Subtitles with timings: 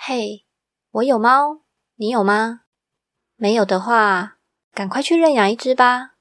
[0.00, 0.46] 嘿，
[0.92, 1.62] 我有猫，
[1.96, 2.60] 你有吗？
[3.34, 4.38] 没有的话，
[4.72, 6.12] 赶快去认养一只吧。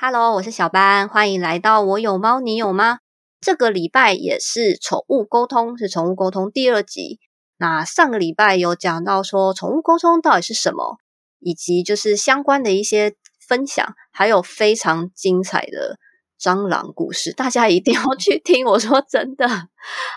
[0.00, 3.00] Hello，我是小班，欢迎来到我有猫，你有吗？
[3.40, 7.18] 这个礼拜也是宠物沟通，是宠物沟通第二集。
[7.58, 10.98] 那上个礼拜有讲到说，宠物沟通到底是什么？
[11.44, 13.14] 以及就是相关的一些
[13.46, 15.98] 分享，还有非常精彩的
[16.40, 18.64] 蟑螂故事，大家一定要去听。
[18.64, 19.46] 我说真的，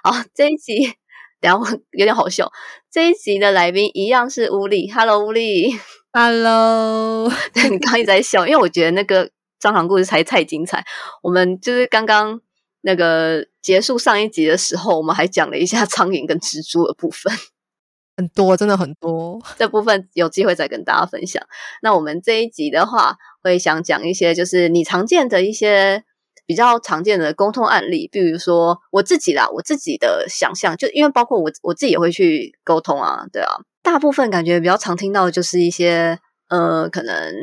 [0.03, 0.93] 好，这一集
[1.41, 2.49] 等下有点好笑。
[2.89, 5.75] 这一集的来宾一样是乌力，Hello，乌力
[6.13, 7.29] ，Hello。
[7.53, 9.29] 对你刚一直在笑，因为我觉得那个
[9.61, 10.85] 蟑螂故事才太精彩。
[11.21, 12.39] 我们就是刚刚
[12.81, 17.33] 那个结束上一集的时候，我们还讲了一下苍蝇跟蜘蛛的部分。
[18.17, 19.39] 很多，真的很多。
[19.57, 21.41] 这部分有机会再跟大家分享。
[21.83, 26.03] 那我们这一集的话，会想讲一些就是你常见的一些
[26.47, 33.49] 比较常见的沟通案例，比如说我自己啦，我自己的想象，就因为包括我我自己也会去沟通啊，对啊。
[33.83, 37.33] 大部分感觉比较常听到的就是一些呃，可能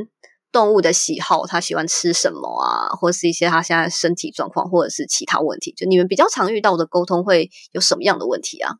[0.50, 5.72] 动物的喜好，它喜欢吃什么啊，或是一些它现在身体状况，或者是其他问题。
[5.76, 8.72] 就你们比较常遇到的沟通会有什么样的问题啊？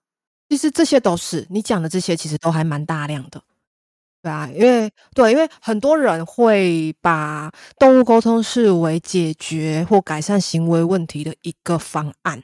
[0.49, 3.43] 其实这些都是你讲的这些，其实都还蛮大量的，
[4.23, 12.43] 对啊，因为对，因为很多人会把动物沟通视为解决或改善行为问题的一个方案。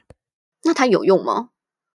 [0.63, 1.49] 那它有用吗？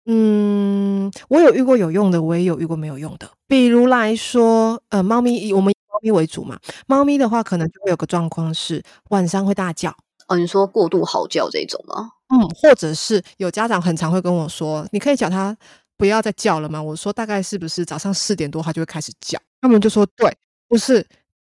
[0.05, 3.29] 嗯，我有遇过有用的，我也有遇过没有用的。
[3.47, 9.95] 比如来说，呃，猫咪以我们猫咪为主嘛，猫咪的话可能就会有个状况是晚上会大叫。
[10.27, 12.11] 哦，你说过度嚎叫这种吗？
[12.29, 15.55] 嗯，或者是有家长很常会跟我说，你可以叫它。
[16.01, 16.81] 不要再叫了吗？
[16.81, 19.39] 我说大概是不是早上四点多它就会开始叫？
[19.61, 20.35] 他们就说对，
[20.67, 21.05] 不是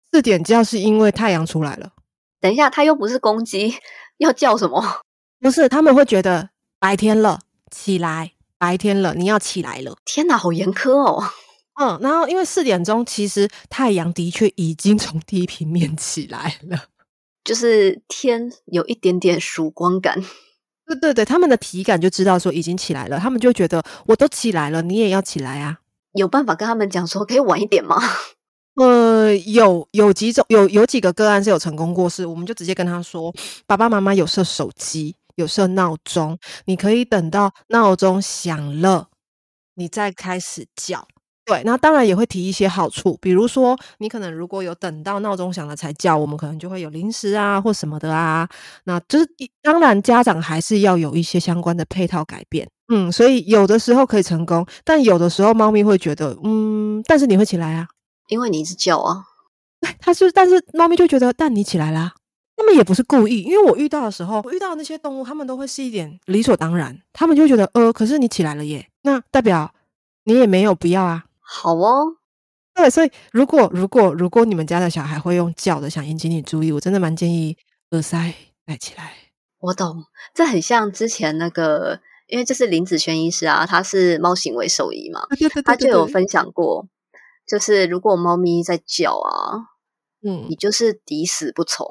[0.09, 1.92] 四点叫是因为太阳出来了。
[2.39, 3.76] 等一下，它又不是公鸡，
[4.17, 5.02] 要叫什么？
[5.42, 9.98] 不是，他们会觉得白天了，起来，白天了，你要起来了。
[10.05, 11.22] 天哪，好严苛哦。
[11.77, 16.86] 嗯，然后因为四点钟其实太阳的确已经从地平面起来了，
[17.43, 20.23] 就是天有一点点曙光感。
[20.86, 25.80] 对对对，他们的体感就知道说已经起来了，他们就觉得我都起来了，你也要起来啊！
[26.14, 27.98] 有办法跟他们讲说可以晚一点吗？
[28.76, 33.34] 呃，有有几种，有有几个个案是有成功过，是我们就直接跟他说，
[33.66, 39.08] 爸爸妈妈有设手机，有设闹钟，你可以等到闹钟响了，
[39.76, 41.08] 你再开始叫。
[41.45, 48.50] 对，那当然也会提一些好处，比如说你可能如果有等到闹钟响了才叫，我们可能就会有零食啊或什么的啊。
[48.86, 49.28] 那就是
[49.61, 57.88] 当然家长还是要有一些相关的配套改变，嗯，所以有的时候可以成功，但有的时候猫咪会觉得，嗯，但是你会起来啊，
[58.30, 59.26] 因为你一直叫啊。
[60.00, 62.16] 它是，但是猫咪就觉得，但你起来啦，
[62.58, 69.72] 他们也不是故意，因为我遇到的时候，我遇到那些动物，他们都会是一点理所当然，他们就觉得，呃，可是你起来了耶，那代表
[70.23, 71.26] 你也没有不要啊。
[71.48, 72.17] 好哦，
[72.73, 77.56] 对，所以如果如果如果你们家的小孩会用叫的想引起你注意，我真的蛮建议
[77.92, 78.33] 耳塞
[78.66, 79.14] 戴起来。
[79.60, 80.04] 我懂，
[80.34, 85.22] 这很像之前那个，因为这是林子轩医师啊，他是猫行为兽医嘛，
[85.64, 86.88] 他就有分享过，
[87.48, 89.70] 就是如果猫咪在叫啊，
[90.23, 91.88] 嗯，你就是抵死不从。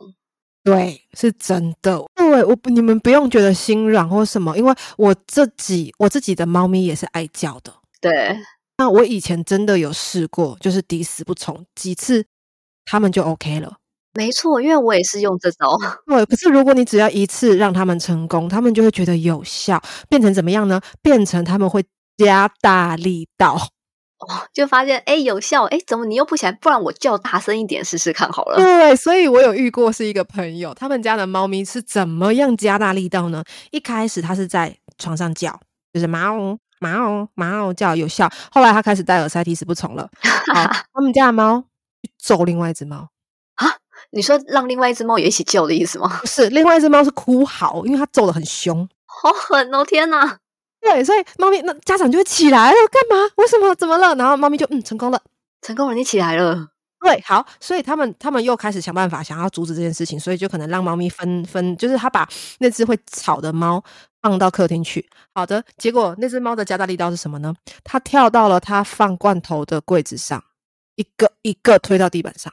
[0.63, 2.05] 对，是真的。
[2.15, 7.73] 对，我你们不用觉得心软或什么，因为我自己我自己的猫咪也是爱叫的。
[8.01, 8.37] 对。
[8.77, 12.27] 那我以前真的有试过，就是抵死不从几次，
[12.85, 13.79] 他们就 OK 了。
[14.17, 15.77] 没错，因为我也是用这招。
[16.07, 20.81] 对，可是如果你只要一次让他们成功，他们就会觉得有效，变成怎么样呢？
[21.03, 21.85] 变成他们会
[22.17, 23.55] 加大力道，
[24.19, 26.53] 哦，就发现哎有效，哎怎么你又不起来？
[26.53, 28.57] 不然我叫大声一点试试看好了。
[28.57, 33.43] 对，所以我有遇过是一个朋友，他们家的猫咪是怎么样加大力道呢？
[33.73, 35.59] 一开始它是在床上叫，
[35.93, 36.07] 就是
[36.81, 37.29] 猫。
[37.35, 40.09] 猫猫叫有效，后来他开始戴耳塞，提死不从了。
[40.55, 41.65] 好， 他们家的猫
[42.19, 43.09] 揍另外一只猫
[43.57, 43.67] 啊？
[44.11, 46.09] 你说让另外一只猫也一起救的意思吗？
[46.21, 49.85] 不是，另外一只猫是哭嚎，因为它揍的很凶，好狠哦！
[49.85, 50.39] 天哪，
[50.81, 53.31] 对，所以猫咪那家长就会起来了，干嘛？
[53.37, 53.75] 为什么？
[53.75, 54.15] 怎么了？
[54.17, 55.21] 然后猫咪就嗯，成功了，
[55.63, 56.69] 成功了，你起来了。
[57.05, 62.27] 对，好，所以他们他们又开始想办法，想要阻止这件事情，所以就可能让猫咪分分，就是他把
[62.61, 63.85] 那只会吵的猫
[64.23, 65.07] 放到客厅去。
[65.35, 67.55] 好的，结果那只猫的加大力道是什么呢？
[67.85, 70.43] 它跳到了它放罐头的柜子上，
[70.97, 72.51] 一个一个推到地板上。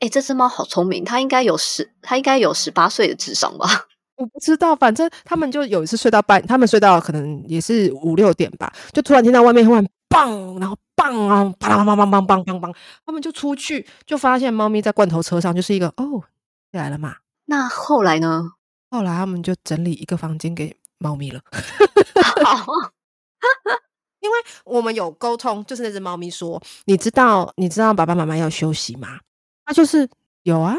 [0.00, 3.68] 哎，这只猫好聪明，它应该有十，它应该有十八岁的智商吧？
[4.18, 9.84] 我不知道，反正他们就有一次睡到半，他们睡到可能也是五六点吧，就突然听到外面忽然
[10.14, 12.72] 棒，然后棒啊，啪啦啪啪啪啪啪啪，
[13.04, 16.22] 他们就出去，就发现猫咪在罐头车上，就是一个哦，
[16.70, 17.16] 起来了嘛。
[17.46, 18.52] 那后来呢？
[18.90, 21.40] 后来他们就整理一个房间给猫咪了。
[22.44, 22.64] 好，
[24.20, 29.18] 因为我们有沟通，就是那只猫咪说：“你知道，你知道爸爸妈妈要休息吗？”
[29.66, 30.08] 它就是
[30.44, 30.76] 有啊，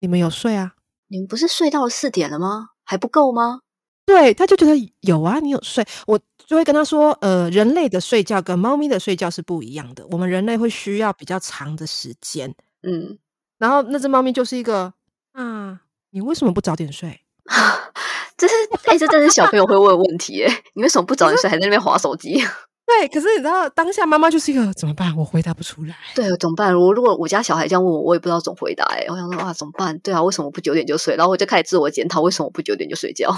[0.00, 0.72] 你们有睡啊？
[1.08, 2.70] 你们不是睡到了四点了吗？
[2.84, 3.60] 还不够吗？
[4.04, 13.18] 对，他就觉得有啊，你有睡，我就会跟他说：“呃，人类的睡觉跟猫咪的睡觉是不一样的，我们人类会需要比较长的时间。”嗯，
[13.58, 14.92] 然后那只猫咪就是一个
[15.32, 17.20] 啊，你为什么不早点睡？
[18.36, 18.54] 这是
[18.86, 22.42] 哎，这真是小朋友会问问题哎， 你为什么不早点睡，还在那边划手机？
[22.84, 25.16] 对，可是你知道当下妈妈就是一个怎么办？
[25.16, 25.96] 我回答不出来。
[26.16, 26.76] 对，怎么办？
[26.76, 29.06] 我如果我家小孩这样问我，我也不知道怎么回答哎。
[29.08, 29.96] 我想说啊，怎么办？
[30.00, 31.14] 对啊，为什么不九点就睡？
[31.14, 33.32] 然后我就开始自我检讨，为什么不九点就睡觉？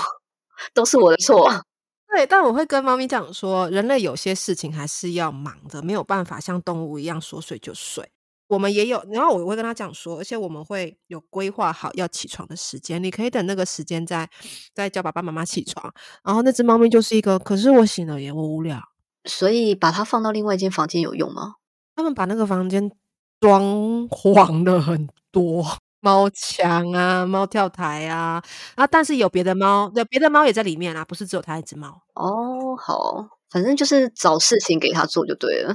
[0.73, 1.49] 都是我的错。
[2.11, 8.09] 对，但我会跟猫咪讲说，人类有些事情还是要忙的，没有办法像动物一样说睡就睡。
[8.47, 14.29] 我们也有，然后我会跟他讲说，而且我们会有规划好要起床的时间，你可以等那个时间再
[14.75, 15.93] 再叫爸爸妈妈起床。
[16.23, 18.81] 然后那只猫咪就是一个，可是我醒了耶，我无聊。
[19.25, 21.55] 所以把它放到另外一间房间有用吗？
[21.97, 22.93] 他们把那个房间
[23.41, 23.63] 装
[24.09, 25.65] 潢了很多，
[26.05, 28.43] 猫墙啊，猫跳台啊，
[28.75, 32.03] 啊，但是有别的猫，有别的猫也在里面啊，不是只有它一只猫。
[32.15, 35.75] 哦，好，反正就是找事情给它做就对了。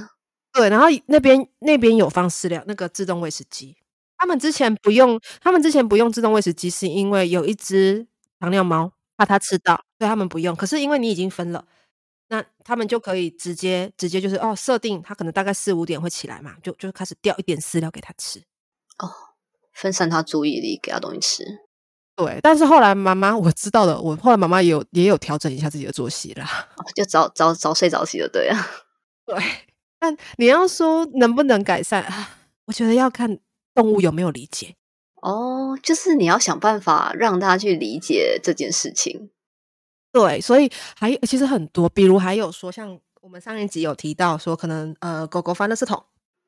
[0.52, 3.76] 对，然后那边那边有放饲料，那个自动喂食机。
[4.16, 8.06] 他们之前不用，他们之前不用自动喂食机，是因为有一只
[8.38, 10.54] 糖尿猫怕它吃到，所以他们不用。
[10.54, 11.64] 可是因为你已经分了。
[12.28, 18.38] 那他们就可以直接直接就是哦，设定它可能大概四五点会起来嘛，就就开始掉一点饲料给它吃，
[18.98, 19.10] 哦，
[19.72, 21.44] 分散他注意力，给他东西吃。
[22.16, 28.66] 对，但是后来妈妈我知道了，我后来妈妈也有也有调整一下自己的作息啦，就早早早睡早起的，对啊。
[29.24, 29.42] 对，
[29.98, 32.36] 但你要说能不能改善啊？
[32.66, 33.38] 我觉得要看
[33.74, 34.74] 动物有没有理解。
[35.22, 39.30] 哦，就是你要想办法让他去理解这件事情。
[40.12, 46.02] 对，所以还其实很多，比如还有说，像我们上一集有提到说，可能呃，狗狗翻垃圾桶，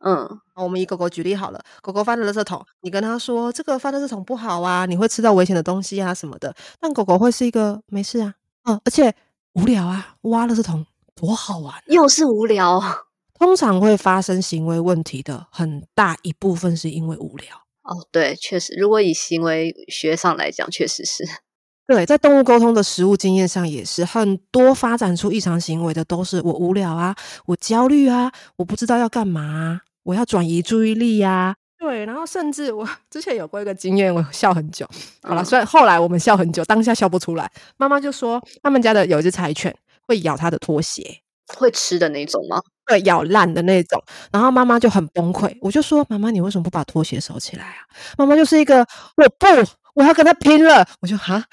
[0.04, 8.34] 嗯，我们以狗狗举例好了，狗狗翻垃圾桶，你跟他说这个翻垃圾桶不好啊，你会吃到危险的东西啊什么的，但狗狗会是一个没事啊，
[8.64, 9.14] 嗯，而且
[9.54, 10.84] 无聊啊，挖垃圾桶
[11.14, 12.80] 多好玩，又是无聊，
[13.38, 17.56] 通常会发生行为问题的很大一部分是因为无聊。
[17.82, 21.24] 哦，对，确实，如果以行为学上来讲，确实是。
[21.84, 27.14] 对，在动物沟通的实物经验上，也是很多发展出异常行为的，都是我无聊啊，
[27.46, 31.54] 我焦虑啊，我不知道要干嘛，我要转移注意力呀。
[31.78, 34.86] 对，然后甚至我 之前有过一个经验，我笑很久。
[35.22, 37.50] 好了，虽然后来我们笑很久，当下笑不出来。
[37.76, 39.74] 妈妈就说，他们家的有一只柴犬
[40.06, 41.20] 会咬他的拖鞋，
[41.56, 42.62] 会吃的那种吗？
[42.86, 44.02] 会，咬烂的那种。
[44.32, 47.82] 然后妈妈就很崩溃，我就说，妈妈，你为什么不把拖鞋收起来啊？
[48.16, 49.46] 妈妈就是一个，我不。
[49.94, 50.88] 我要跟他拼了！
[51.02, 51.44] 我就哈，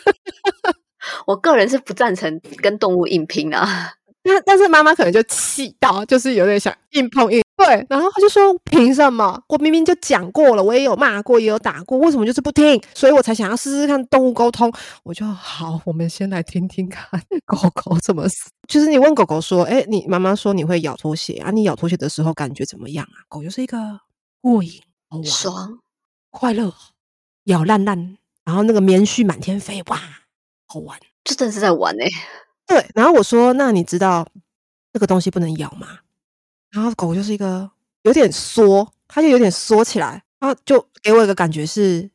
[1.26, 3.94] 我个人是不赞成跟动物硬拼啊。
[4.22, 7.42] 那但是妈妈可能就气到，就是有点想硬碰硬。
[7.58, 9.42] 对，然后他就说：“凭什么？
[9.48, 12.80] 我明明就讲过了，我也有骂过，也有打过，为什么就是不听？
[12.94, 14.72] 所以我才想要试试看动物沟通。”
[15.02, 18.48] 我就好，我们先来听听看狗狗怎么死。
[18.68, 21.50] 就是你问狗狗说：“哎，你妈妈说你会咬拖鞋啊？
[21.50, 24.00] 你咬拖鞋的时候感觉怎么样啊？”狗就是一个
[24.40, 24.80] 过瘾、
[25.24, 25.80] 爽、
[26.30, 26.72] 快乐。
[27.44, 29.98] 咬烂烂，然后那个棉絮满天飞，哇，
[30.66, 30.98] 好玩！
[31.24, 32.04] 这真的是在玩呢。
[32.66, 34.28] 对，然后我说：“那你知道
[34.92, 36.00] 这个东西不能咬吗？”
[36.70, 37.70] 然后狗就是一个
[38.02, 42.10] 有点缩，它就有点缩起来，它就给我一个感觉是：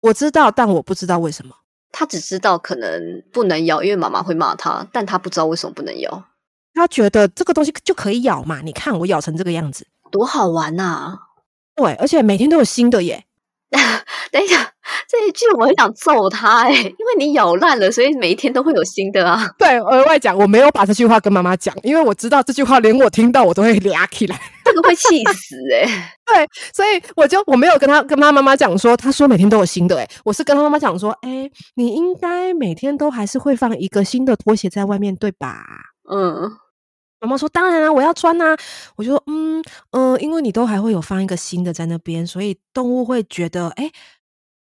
[0.00, 1.54] 我知道，但我不知道为什么。
[1.94, 6.24] 他只知道可能不能咬，因为妈妈会骂他，但他不知道为什么不能咬。
[6.72, 8.62] 他觉得这个东西就可以咬嘛？
[8.62, 11.18] 你看我咬成这个样子，多好玩呐！
[11.74, 13.26] 对，而且每天都有新的耶。
[14.32, 14.56] 等一下，
[15.06, 19.46] 这一句我很想揍他哎，因为你咬烂了，所以每一天都会有新的啊。
[19.58, 26.16] 对，额外讲，我没有把这句话跟妈妈讲，因为我知道这句话连我听到我都会俩起来，这个会气死哎。
[26.24, 35.62] 对，所以我就我没有跟他跟他妈妈讲说，他说每天都有新的哎，我是跟他妈妈讲说，哎，你应该每天都还是会放一个新的拖鞋在外面对吧？
[36.10, 36.56] 嗯。
[37.20, 38.56] 妈妈说：“当然啊，我要穿呐。”
[38.98, 39.62] 我就说：“嗯
[39.92, 43.88] 嗯，因为你都还会有放一个新的在那边，所以动物会觉得，哎，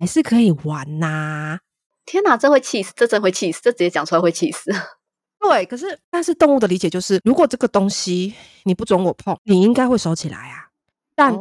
[0.00, 1.60] 还是可以玩呐。”
[2.04, 2.92] 天哪，这会气死！
[2.96, 3.60] 这真会气死！
[3.62, 4.72] 这直接讲出来会气死。
[5.38, 10.70] 对，可是但是动物的理解就是，如果这个东西你不准我碰，你应该会收起来啊。
[11.14, 11.32] 但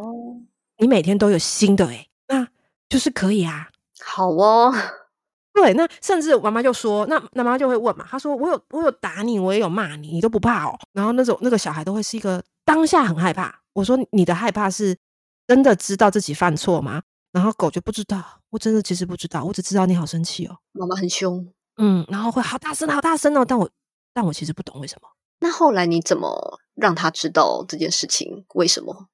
[0.77, 2.47] 你每天都有新的，哎，那
[2.87, 3.69] 就是可以啊。
[4.03, 4.73] 好哦。
[5.51, 10.79] 对，那甚至妈妈就说，那那妈妈就会问嘛，她说我有我有打你，我也有骂你，你都不怕哦？
[10.93, 13.61] 然后那种那个小孩都会是一个当下很害怕。
[13.73, 14.95] 我说你的害怕是
[15.47, 17.01] 真的知道自己犯错吗？
[17.31, 23.69] 然后狗就不知道，我真的其实不知道，我只知道你好生气哦，妈妈很凶，嗯，然后会好大声好大声哦，但我
[24.13, 25.07] 但我其实不懂为什么。
[25.41, 28.45] 那后来你怎么让他知道这件事情？
[28.55, 29.07] 为什么？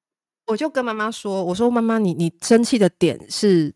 [0.46, 3.74] 我就跟妈妈说：“我说妈妈，你你生气的点是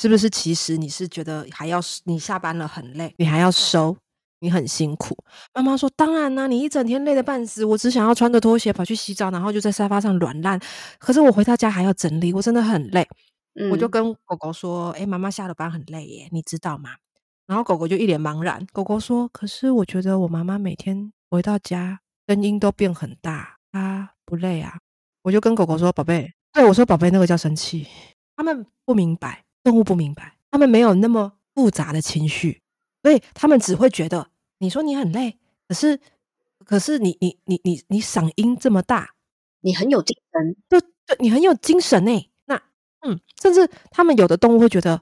[0.00, 0.28] 是不是？
[0.30, 3.96] 其实你是觉得还要你下班了很累，你还要收，
[4.40, 5.16] 你很辛苦。”
[5.54, 10.60] 妈妈说：“当然啦，你一整天累得半死，我只想要穿着拖鞋跑去洗澡，然后就在沙发上软烂。
[10.98, 13.06] 可是我回到家还要整理，我真的很累。”
[13.70, 16.90] 我就跟狗狗说：“哎，妈妈下了班很累耶，你知道吗？”
[17.46, 18.66] 然后狗狗就一脸茫然。
[18.72, 24.78] 狗狗说：“可是我觉得我妈妈每天回到家声音都变很大，她不累啊。”
[25.22, 27.86] 我就跟狗狗说：“宝贝，对我说，宝贝，那个叫生气。
[28.36, 32.60] 他们不明白，动物不明白，他们没有那么复杂的情绪，
[33.02, 35.98] 所以他们只会觉得你说你很累，可是
[36.64, 39.14] 可是你你你你你嗓音这么大，
[39.62, 42.12] 你很有精神，对对，你很有精神呢。
[42.12, 42.35] 那
[43.06, 45.00] 嗯，甚至他们有的动物会觉得，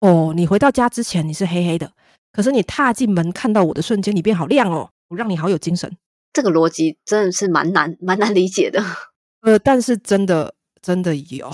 [0.00, 1.92] 哦，你回到家之前你是黑黑的，
[2.32, 5.96] 可是你踏进门看到我的瞬间，你变好亮哦，我让你好有精神。
[6.32, 8.82] 这个逻辑真的是蛮难蛮难理解的。
[9.40, 11.50] ”呃，但是真的真的有。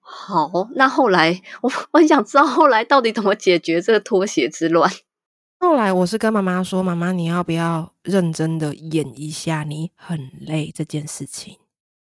[0.00, 4.90] 好，那后来我我很想知道后来到底怎么解决这个拖鞋之乱。
[5.58, 11.56] 后来我是跟妈妈说：“妈妈，你要不要认真的演一下你很累这件事情？”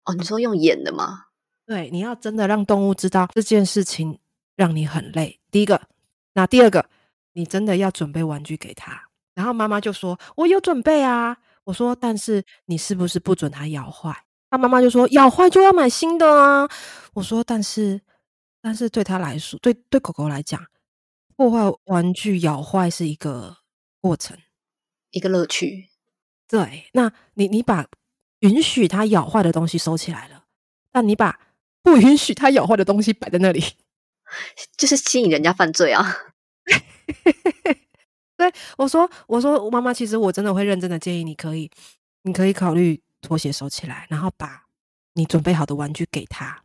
[0.04, 1.26] 哦，你说用演的吗？
[1.66, 4.18] 对，你要真的让动物知道这件事情
[4.56, 5.40] 让你很累。
[5.50, 5.80] 第一个，
[6.34, 6.88] 那第二个，
[7.32, 9.08] 你真的要准备玩具给他。
[9.34, 14.14] 然后妈妈就说：“我有准备啊。”我说：“但是你是不是不准他咬坏？”
[14.50, 16.68] 他妈妈就说：“咬坏就要买新的啊！”
[17.14, 18.00] 我说：“但是，
[18.60, 20.64] 但是对他来说，对对狗狗来讲，
[21.34, 23.56] 破坏玩具咬坏是一个
[24.00, 24.36] 过程，
[25.10, 25.88] 一个乐趣。
[26.46, 27.86] 对，那你你把
[28.40, 30.44] 允许它咬坏的东西收起来了，
[30.92, 31.40] 但你把
[31.84, 33.62] 不允许它咬坏的东西摆在那里，
[34.76, 36.16] 就是吸引人家犯罪啊！
[38.36, 41.70] 对，我说，我说，妈妈，其实我真的会认真的建议，你可以，
[42.22, 44.66] 你可以考虑。”拖鞋收起来，然后把
[45.14, 46.62] 你准备好的玩具给他。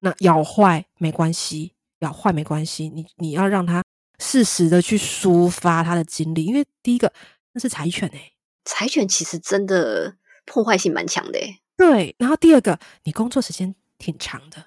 [0.00, 2.88] 那咬坏没关系，咬坏没关系。
[2.88, 3.84] 你你要让他
[4.18, 7.12] 适时的去抒发他的经历，因为第一个
[7.52, 8.32] 那是柴犬哎，
[8.64, 11.60] 柴犬其实真的破坏性蛮强的哎。
[11.76, 14.64] 对，然后第二个你工作时间挺长的，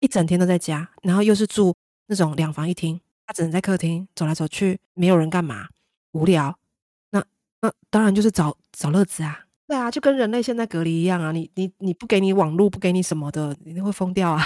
[0.00, 1.74] 一整天都在家，然后又是住
[2.06, 5.68] 那种两房一厅，他只能在客厅走来走去，没有人干嘛，
[6.12, 6.58] 无聊。
[7.10, 7.22] 那
[7.60, 9.44] 那当然就是找找乐子啊。
[9.68, 11.30] 对啊，就跟人类现在隔离一样啊！
[11.30, 14.44] 你你你不给你网络，不给你什么的，你会疯掉啊！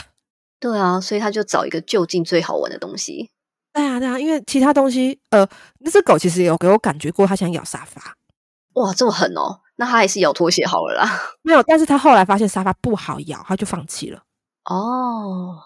[0.61, 3.31] 对啊，所以他就找一个就近最好玩的东西。
[3.73, 5.49] 对啊，对啊，因为其他东西，呃，
[5.79, 8.19] 那只狗其实有给我感觉过，它想咬沙发。
[8.75, 9.61] 哇，这么狠哦！
[9.77, 11.11] 那它还是咬拖鞋好了啦。
[11.41, 14.24] 没有，但是它后来发现沙发不好咬，它就放弃了。
[14.65, 15.61] 哦，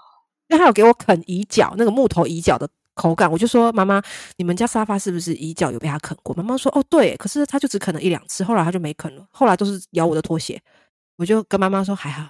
[0.48, 2.68] 因为它有给我啃椅脚，那个木头椅脚的。
[2.98, 4.02] 口感，我就说妈妈，
[4.38, 6.34] 你们家沙发是不是椅脚有被他啃过？
[6.34, 10.60] 妈妈说哦对，可是他就只啃了一两次，后来他就没啃了，后来都是咬我的拖鞋。
[11.14, 12.28] 我就跟妈妈说还好，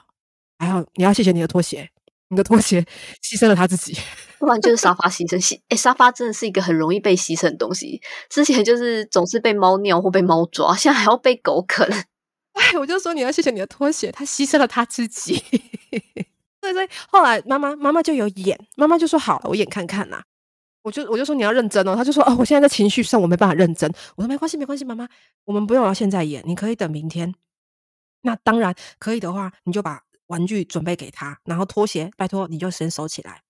[0.58, 1.88] 还好，你要谢谢你的拖鞋，
[2.28, 2.82] 你的拖鞋
[3.22, 3.96] 牺牲了他自己，
[4.38, 5.40] 不然就是沙发牺牲。
[5.40, 8.02] 牺 哎，沙发真的是一个很容易被牺牲的东西。
[8.28, 11.88] 之前就是总是被猫尿或被猫抓，现在还要被狗啃。
[12.52, 15.42] 哎，我就说你要谢谢你的拖鞋，它牺牲了他自己。
[16.72, 20.22] 对对，后来妈妈妈妈就有演，妈妈就说好了，我演看看呐。
[20.82, 23.92] 我就我就说你要认真哦，他就说哦，我现在在情绪上我没办法认真。
[24.16, 25.06] 我说没关系没关系，妈妈，
[25.44, 27.34] 我们不用要现在演，你可以等明天。
[28.22, 33.42] 那当然可以的话，你就把玩具准备给他，然后拖鞋拜托你就先收起来。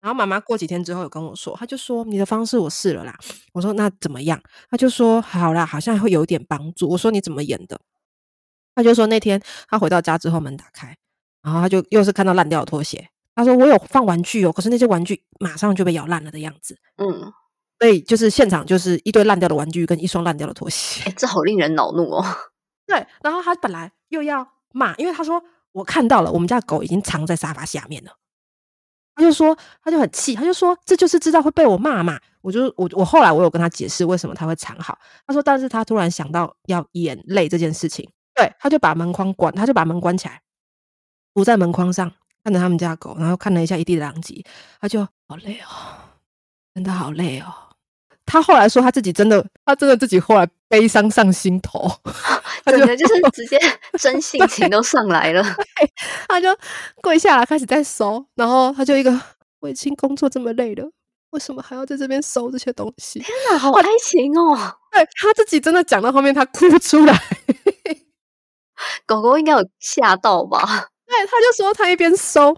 [0.00, 3.16] 然后妈妈过几天之后有跟我说，他就说你的方式我试了啦。
[3.52, 4.42] 我说那怎么样？
[4.68, 6.88] 他就说好啦，好像会有点帮助。
[6.88, 7.80] 我说你怎么演的？
[8.74, 10.96] 他就说那天他回到家之后门打开，
[11.42, 13.08] 然后他就又是看到烂掉的拖鞋。
[13.34, 17.32] 他说：“我有放玩具哦，可是那些玩具马上就被咬烂了的样子。”嗯，
[17.80, 21.02] 所以就是现场就是一堆烂掉的玩具跟一双烂掉的拖鞋。
[21.06, 22.22] 哎，这好令人恼怒哦。
[22.86, 28.12] 对，然后他本来又要骂，因为他说我看到了，我们家狗已经藏在沙发下面了。
[29.14, 32.20] 他就说，他就很气，他就说这就是知道会被我骂嘛。
[32.42, 34.98] 我就我我后来我有跟他解释为什么他会藏好。
[35.26, 40.42] 他说，但是他突然想到要眼泪这件事情，对，他就把门框关，他就把门关起来，
[41.34, 42.12] 堵在门框上。
[42.44, 44.44] 看着他们家狗，然后看了一下一地的狼藉，
[44.80, 45.70] 他就好累哦，
[46.74, 47.46] 真的好累哦。
[48.26, 51.88] 他后来说他自己真的，他真的自己后来悲伤上心头，
[52.66, 53.56] 真的就是直接
[53.96, 55.40] 真性情都上来了。
[56.26, 56.48] 他就
[57.00, 59.16] 跪下来开始在收，然后他就一个，
[59.60, 60.90] 我已经工作这么累了，
[61.30, 63.20] 为什么还要在这边收这些东西？
[63.20, 64.56] 天哪，好爱情哦！
[64.90, 67.16] 对他自己真的讲到后面，他哭出来。
[69.06, 70.88] 狗狗应该有吓到吧？
[71.12, 72.56] 对，他就说他一边收，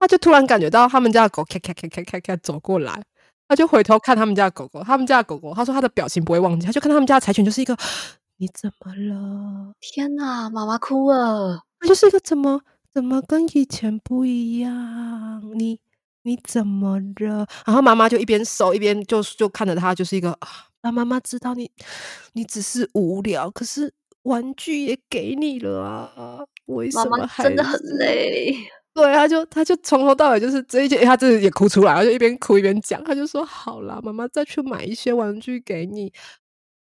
[0.00, 3.04] 他就突然感觉到他们家的狗咔咔咔咔咔咔走过来，
[3.46, 7.76] 他就回头看他们家的狗狗，他们家的狗狗，他说他的表情不会忘记，他就看他们家的柴犬就是一个
[8.38, 9.72] 你怎么了？
[9.80, 12.60] 天哪，妈妈哭了，他就是一个怎么
[12.92, 15.40] 怎么跟以前不一样？
[15.54, 15.78] 你
[16.22, 17.46] 你怎么了？
[17.64, 20.32] 然后妈妈就一边收一边就就看着他，就是一个
[20.80, 21.70] 啊，妈妈知道你
[22.32, 23.94] 你只是无聊，可是。
[24.28, 28.54] 玩具也给你了啊，为什么真的很累？
[28.94, 36.12] 对，他就他就从头到尾就是这一件，他自己也哭出来，他就一边哭一边讲，他就说：“好啦，妈妈再去买一些玩具给你，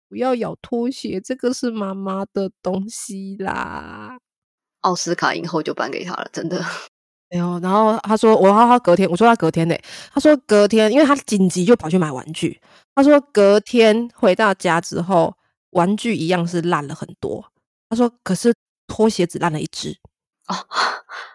[0.09, 4.17] 不要咬拖鞋，这个是妈妈的东西啦。”
[4.81, 6.63] 奥斯卡影后就颁给他了，真的。
[7.31, 9.75] 哎呦，然后他说：“我他他隔天，我说他隔天呢，
[10.13, 12.59] 他说隔天，因为他紧急就跑去买玩具。
[12.93, 15.33] 他说隔天回到家之后。”
[15.71, 17.51] 玩具一样是烂了很多，
[17.89, 18.53] 他说：“可是
[18.87, 19.97] 拖鞋只烂了一只
[20.47, 20.55] 哦，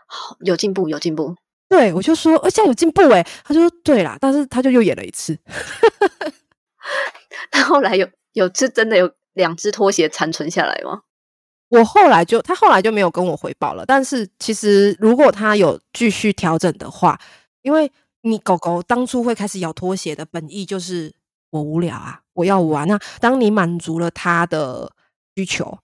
[0.07, 1.37] 好有进步，有进步。”
[1.69, 3.27] 对我就说：“而且有进步诶。
[3.45, 5.37] 他就说：“对啦，但是他就又演了一次。
[7.51, 11.03] 他后来有有是真的有两只拖鞋残存下来吗？
[11.69, 13.85] 我后来就他后来就没有跟我回报了。
[13.85, 17.21] 但是其实如果他有继续调整的话，
[17.63, 17.91] 因为
[18.23, 21.13] 你狗狗当初会开始咬拖鞋的本意就是
[21.57, 24.93] 我无聊啊。”我要玩那，当你满足了他的
[25.35, 25.79] 需求，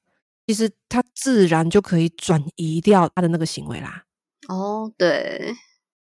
[0.47, 4.05] 其实他自然就可以转移掉他的那个行为啦。
[4.49, 5.55] 哦，对，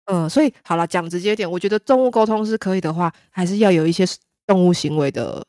[0.05, 4.03] 嗯，所以好了，讲直接点，我觉得动物沟通是可以的话，还是要有一些
[4.47, 5.45] 动物行为的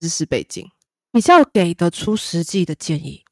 [0.00, 0.70] 知识背景，
[1.12, 3.24] 你是要给得出实际的建议。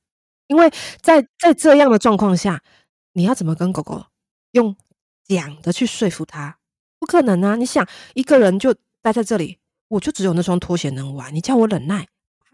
[0.47, 0.71] 因为
[1.03, 2.63] 在在这样的状况下，
[3.13, 4.07] 你要怎么跟狗狗
[4.53, 4.75] 用
[5.27, 6.59] 讲的去说服他？
[6.99, 7.57] 不可能啊！
[7.57, 9.59] 你想一个人就待在这里。
[9.95, 12.09] 我就只有那双拖鞋能玩，你叫我忍耐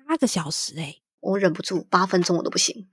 [0.06, 2.88] 八个小时哎，我忍不住八分钟我都不行。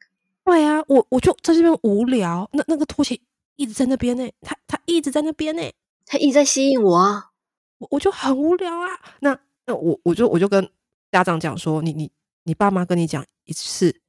[0.46, 3.20] 对啊，我我就在这边无聊，那那个拖鞋
[3.58, 5.62] 一直在那边呢，他他一直在那边呢，
[6.06, 7.32] 他一直在吸引我啊，
[7.80, 8.88] 我我就很无聊啊。
[9.20, 10.70] 那那我我就我就跟
[11.12, 12.10] 家长讲说，你你
[12.44, 14.00] 你爸妈跟你讲一次，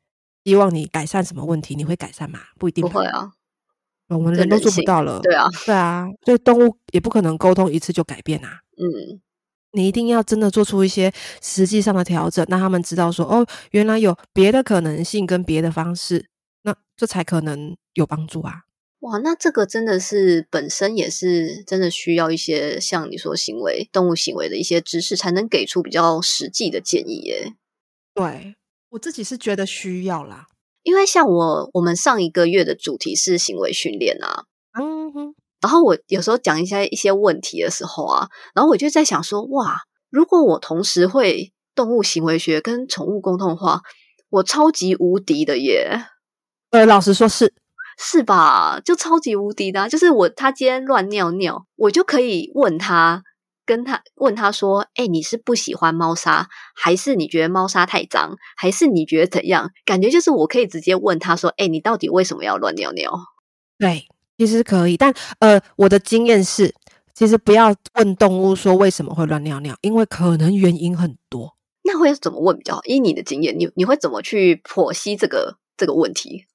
[0.44, 2.38] 希望你改善什么问题，你会改善吗？
[2.59, 3.33] 不一定，不会啊，
[4.09, 5.18] 我们人都做不到了。
[5.20, 8.61] 对啊，对啊，所以动物也不可能沟通一次就改变啊。
[8.77, 9.20] 嗯。
[9.72, 16.26] 你一定要真的做出一些实际上的调整，让他们知道说，哦，原来有别的可能性跟别的方式，
[16.62, 18.62] 那这才可能有帮助啊！
[19.00, 27.52] 哇，那这个真的是本身也是真的需要一些像你说行为动物行为的一些知识，才能给出比较实际的建议耶。
[28.14, 28.57] 对
[28.88, 30.46] 我自己是觉得需要啦，
[30.83, 35.35] 因为像我我们上一个月的主题是行为训练啊，嗯哼。
[35.61, 43.83] 然后我有时候讲一些一些问题的时候啊，然后我就在想说，哇，如果我同时会动物行为学跟宠物沟通的话，
[44.31, 46.05] 我超级无敌的耶！
[46.71, 47.53] 呃，老实说，是
[47.99, 48.81] 是吧？
[48.85, 53.25] 就超级无敌的，就是我他今天乱尿尿，我就可以问他，
[53.66, 59.71] 跟他问他说，哎，你是不喜欢猫砂，还是你觉得猫砂太脏，还是你觉得怎样？
[59.85, 63.18] 感觉就是我可以直接问他说，哎，你到底为什么要乱尿尿？
[63.79, 64.07] 对。
[64.38, 66.72] 其实可以，但呃，我的经验是，
[67.12, 71.57] 其实不要问动物说为什么会乱尿尿，因为可能原因很多。
[71.83, 72.81] 那会怎么问比较好？
[72.85, 76.46] 以你的经验，你你会怎么去剖析这个这个问题？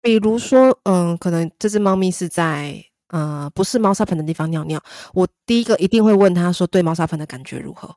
[0.00, 4.80] 比如说，嗯，可能这只猫咪是在呃不是猫砂盆的地方尿尿，
[5.12, 7.96] 我第一个一定会问他说，对猫砂盆的感觉如何？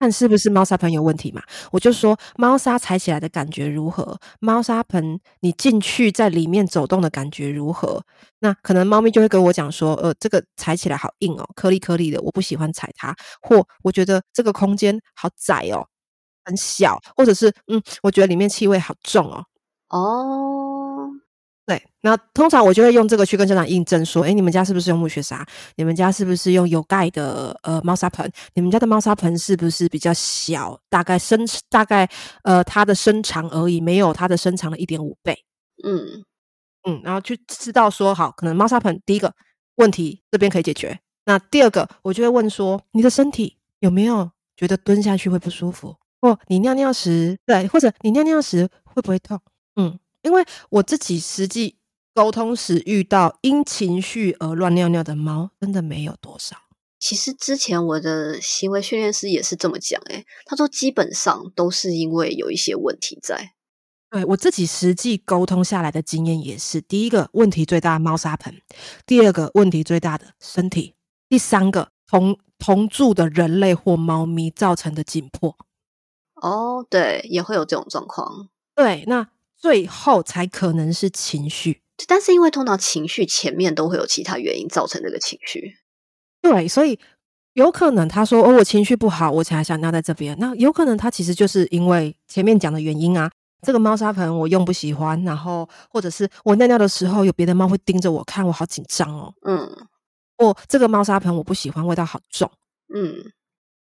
[0.00, 1.42] 看是不是猫砂盆有问题嘛？
[1.70, 4.18] 我就说猫砂踩起来的感觉如何？
[4.40, 8.02] 猫砂盆你进去在里面走动的感觉如何？
[8.38, 13.14] 那可能猫咪就会跟我讲说，呃，这个踩起来好硬哦，颗粒颗粒的，我不喜欢踩它。
[13.42, 15.86] 或我觉得这个空间好窄哦，
[16.46, 19.44] 很小，或者是嗯，我觉得里面气味好重哦。
[19.90, 20.59] 哦。
[21.70, 25.46] 对，那通常我就会用这个去跟家长印证说，哎，你们家是不是用木屑砂？
[25.76, 28.28] 你们家是不是用有盖的呃猫砂盆？
[28.54, 30.76] 你们家的猫砂盆是不是比较小？
[30.88, 32.10] 大概身大概
[32.42, 35.44] 呃它的身长而已，没有它的身长的一点五倍。
[35.84, 36.24] 嗯
[36.88, 39.32] 嗯，然后去知道说，好，可能猫砂盆第一个
[39.76, 40.98] 问题这边可以解决。
[41.26, 45.94] 那第二个，我就会问说，你的身体有没有觉得蹲下去会不舒服？
[46.20, 49.40] 或你尿尿时，对，或者你尿尿时会不会痛？
[50.22, 50.28] 嗯。
[50.28, 51.76] 因为我自己实际
[52.14, 56.56] 沟通时遇到因情绪而乱尿尿的猫，真的没有多少。
[56.98, 63.54] 其实之前我的行为训练师也是这么讲，诶他说基本上都是因为有一些问题在。
[64.10, 68.60] 对我自己实际沟通下来的经验也是：第一个问题最大的猫砂盆，
[69.06, 70.94] 第二个问题最大的身体，
[71.28, 75.56] 第三个同同住的人类或猫咪造成的紧迫。
[76.34, 78.48] 哦，对，也会有这种状况。
[78.74, 79.28] 对，那
[79.60, 81.82] 最后才可能是情绪。
[82.08, 85.74] 但是因为通常情绪前面都会有其他原因造成这个情绪。
[86.40, 86.98] 对，所以
[87.52, 93.30] 有可能他说：“哦，我情绪不好，我才想尿在这边。”那有可能他其实就是因为前面讲的原因啊。
[93.62, 99.34] 这个猫砂盆我用不喜欢，然后或者是我尿尿的时候有别的猫会盯着我看，我好紧张哦。
[99.42, 99.70] 嗯，
[100.38, 102.50] 我，这个猫砂盆我不喜欢，味道好重。
[102.94, 103.22] 嗯，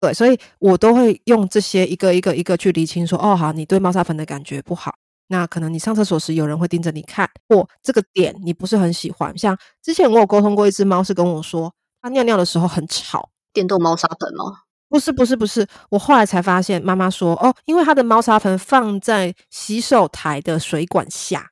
[0.02, 4.96] 对，所以我都会用这些一个一个一个去厘清，说：“哦，好，你对猫砂盆的感觉不好。”
[5.34, 9.36] 那可能你上厕所时有人会盯着你看，或这个点你不是很喜欢。
[9.36, 11.74] 像之前我有沟通过一只猫，是跟我说。
[12.04, 14.44] 它尿尿的时候很吵，电动猫砂盆吗？
[14.90, 15.66] 不是，不是，不是。
[15.90, 21.50] 我后来才发现，妈妈说哦，因为它的猫砂盆放在洗手台的水管下，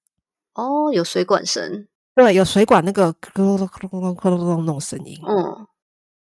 [0.53, 5.65] 哦，有水管声，对，有水管那个咯咯咯咯咯咯咯那种声音，嗯，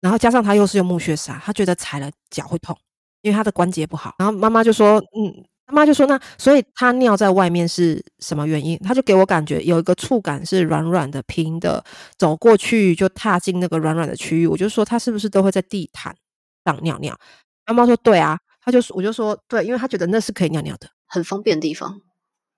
[0.01, 2.77] 然后加上它又是用木屑砂，它觉得踩了脚会痛，
[3.21, 4.13] 因为它的关节不好。
[4.19, 5.45] 然后妈妈就说，嗯。
[5.67, 8.79] 他妈就说：“那所以他尿在外面是什么原因？
[8.79, 11.83] 他就给我感觉有一个触感是软软的、平的，
[12.17, 14.47] 走过去就踏进那个软软的区域。
[14.47, 16.15] 我就说他是不是都会在地毯
[16.63, 17.19] 上尿尿？
[17.65, 21.99] 妈妈说对啊，他就我就说对，因为他觉得那是可以尿尿的，很方便的地方。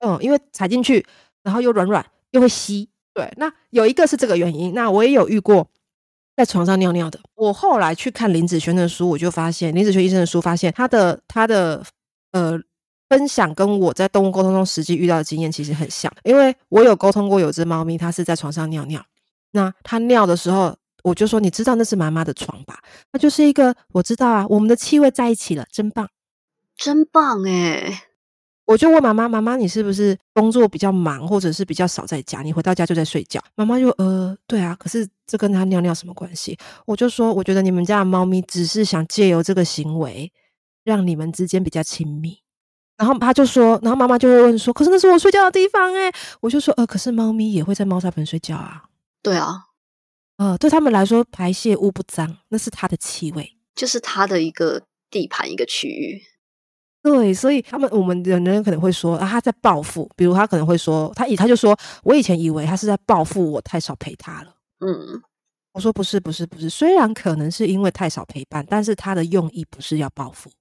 [0.02, 1.04] 嗯，因为踩进去，
[1.42, 2.88] 然后又软软又会吸。
[3.16, 4.76] 对，那有一个是这个原因。
[4.76, 5.68] 那我也有遇过
[6.38, 7.20] 在床上尿尿的。
[7.34, 11.84] 我后来去看林子轩的书，我就发现林子轩医生的书，发现他的他的
[12.34, 12.62] 呃。”
[13.10, 19.04] 分享跟我在动物沟通中实际遇到的经验其实很像，因为我有沟通过有只猫咪，它是在床上尿尿。
[19.52, 22.80] 那它尿的时候，我就说：“你知道那是妈妈的床吧？”
[23.12, 26.08] 那就是一个我知道啊，我们的气味在一起了，真棒，
[26.78, 27.98] 真棒诶
[28.66, 32.44] 我就问妈妈：“妈妈，你是不是工作比较忙，或者是比较少在家？
[32.44, 36.56] 你回到家就在睡觉？”妈妈就呃，对啊，可是这跟它尿尿什么关系？
[36.86, 40.32] 我就说：“我觉得你们家的猫咪只是想借由这个行为，
[40.84, 42.38] 让你们之间比较亲密。”
[43.00, 48.84] 然后他就说，然后妈妈就会问说：“可是那是我睡觉的地方哎。”我就说：“呃，可是猫咪也会在猫砂盆睡觉啊。”
[49.24, 49.68] 对啊，
[50.36, 56.22] 呃，对他们来说，排泄物不脏，那是它的气味，就是它的一个地盘一个区域。
[57.02, 60.10] 对，所以他们我们人人可能会说啊，他在报复。
[60.18, 64.54] 比如他可能会说，他以他就说我以前以为他是在报复我太少陪他了。
[64.86, 65.22] 嗯，
[65.72, 70.52] 我说不是不是不是，虽然可能是因为太少陪伴，但是他的用意不是要报复。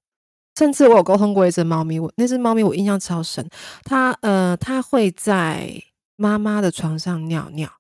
[0.58, 3.48] 甚至我有沟通过一只猫咪，我那只猫咪我印象超深，
[3.84, 5.80] 它呃，它会在
[6.16, 7.70] 妈妈的床上尿尿，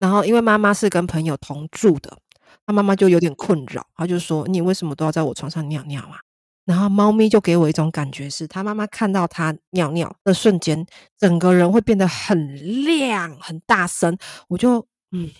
[0.00, 2.18] 然后因为妈妈是跟朋友同住的，
[2.66, 6.18] 他妈妈就有点困扰，他就说你为什么都要在我床上尿尿啊？
[6.64, 10.84] 然后猫咪就给我一种感觉是，他妈妈看到它尿尿的瞬间，
[11.16, 14.18] 整个人会变得很亮、很大声，
[14.48, 15.30] 我就嗯，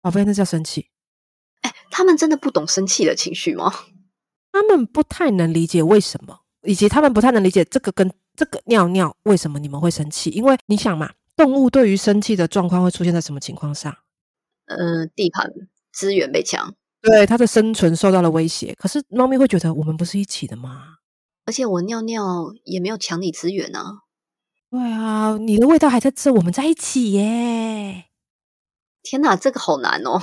[0.00, 0.86] 宝贝，那叫生气。
[1.62, 3.74] 哎，他们真的不懂生气的情绪吗？
[4.56, 10.30] 他们不太能理解为什么，以及他们不太能理解这个跟这个尿尿为什么你们会生气？
[10.30, 13.94] 因为你想嘛，动物对于生气的状况会出现在什么情况上？
[14.64, 15.52] 嗯，地盘
[15.92, 18.74] 资源被抢，对它的生存受到了威胁。
[18.78, 20.96] 可是猫咪会觉得我们不是一起的吗？
[21.44, 24.04] 而且我尿尿也没有抢你资源啊。
[24.70, 28.06] 对啊，你的味道还在这，我们在一起耶！
[29.02, 30.18] 天哪，这个好难哦。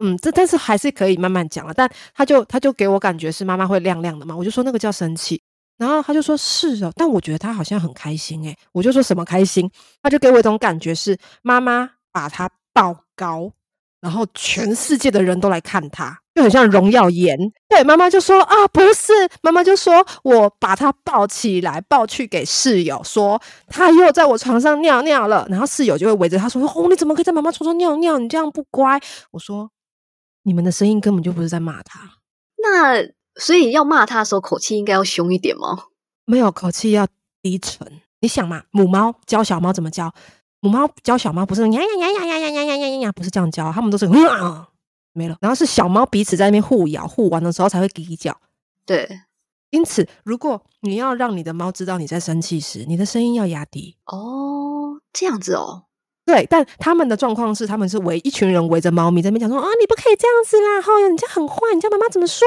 [0.00, 1.74] 嗯，这但是还是可以慢慢讲了。
[1.74, 5.40] 但他就他就给我感觉是妈妈会亮亮的嘛，我就说那个叫生气。
[5.76, 9.70] 然后他就说是哦，但我觉得他好像很开心诶，我就说什么开心？
[10.02, 13.52] 他就给我一种感觉是妈妈把他抱高，
[14.00, 17.38] 然后全世界的人都来看他，就很像荣耀颜。
[17.68, 25.46] 对，妈妈就说啊，不是，妈妈就说我把他抱起来，抱去给室友，说他又在我床上尿尿了。
[25.48, 28.18] 然后室友就会围着他说：“哦，你怎么可以在妈妈床上尿尿？
[28.18, 29.70] 你这样不乖。”我说。
[30.48, 32.00] 你们的声音根本就不是在骂他，
[32.56, 33.06] 那
[33.38, 35.84] 所以要骂他的时候，口气应该要凶一点吗？
[36.24, 37.06] 没有，口气要
[37.42, 38.00] 低沉。
[38.20, 40.14] 你想嘛，母猫教小猫怎么教？
[40.60, 44.68] 母猫教小猫不是呀呀呀呀呀呀呀呀呀呀，不是这样教，他们都是啊
[45.12, 45.36] 没了。
[45.42, 48.40] 然后是小猫彼此在那边互咬，互玩的时候才会滴叫。
[48.86, 49.20] 对，
[49.68, 53.96] 因此如果你要让你的猫知道你在生气时，你的声音要压低。
[54.06, 55.87] 哦，这样子哦。
[56.28, 62.46] 对，但他们的状况是，他们是围一群人围着猫咪在那边讲说啊，你不可以这样子啦，后你这样很坏，你叫妈妈怎么睡？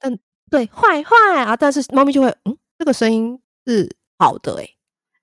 [0.00, 0.18] 嗯，
[0.50, 1.14] 对，坏坏
[1.44, 1.56] 啊！
[1.56, 3.88] 但是猫咪就会，嗯，这个声音是
[4.18, 4.74] 好的，诶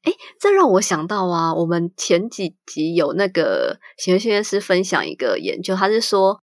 [0.05, 6.39] 诶这让我想到啊，我们前几集有那个行为训练师分享一个研究，他是说，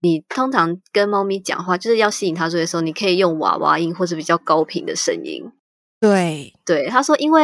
[0.00, 5.50] 你通常跟猫咪讲话，就是要吸引它注意的时候，你可以用娃娃音或者比较高频的声音。
[6.00, 7.42] 对，对，他说，因为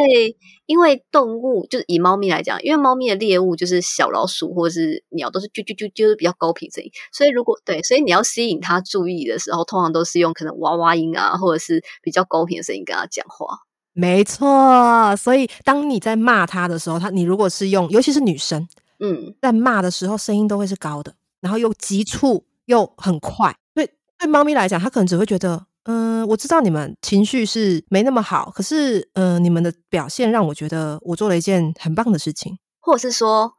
[0.67, 13.59] 因为动物就是以猫咪来讲，因为猫咪的猎物就是小老鼠或者是鸟，都是啾啾啾啾比较高频声音，所以如果对，所以你要吸引它注意的时候，通常都是用可能娃娃音啊，或者是比较高频的声音跟它讲话。
[13.93, 18.69] 没错，所以当你在骂它的时候，它你如果是用，尤其是女生，
[19.01, 23.57] 嗯，在骂的时候声音都会是高的，然后又急促又很快。
[23.75, 25.67] 对对，猫咪来讲，它可能只会觉得。
[25.85, 33.53] 嗯，我知道你们情绪是没那么好，可是，嗯，你们的表现让我觉得我做了一件很棒的事情，或者是说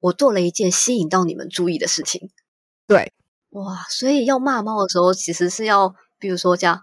[0.00, 2.30] 我做了一件吸引到你们注意的事情。
[2.86, 3.12] 对，
[3.50, 6.82] 哇，所以要骂猫的时候，其实是要，比如说这样，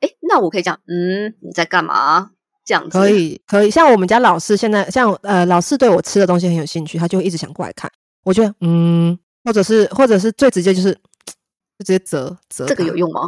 [0.00, 2.30] 哎，那我可以讲，嗯，你在干嘛？
[2.64, 3.70] 这样子可以，可以。
[3.70, 7.90] 像我们家老四现在，像呃，老四对我吃的东西很有兴趣，他就会一直想过来看。
[8.24, 10.92] 我觉得，嗯，或者是，或者是最直接就是
[11.78, 12.66] 就直接折折。
[12.66, 13.20] 这个有用吗？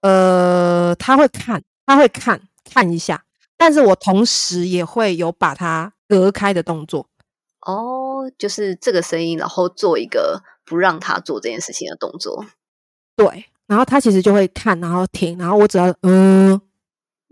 [0.00, 3.24] 呃，他会看，他会看看一下，
[3.56, 7.06] 但是我同时也会有把它隔开的动作。
[7.62, 12.46] 哦，就是这个声音，然后做一个不让他做这件事情的动作。
[13.16, 16.60] 对，然后他其实就会看，然后听，然后我只要嗯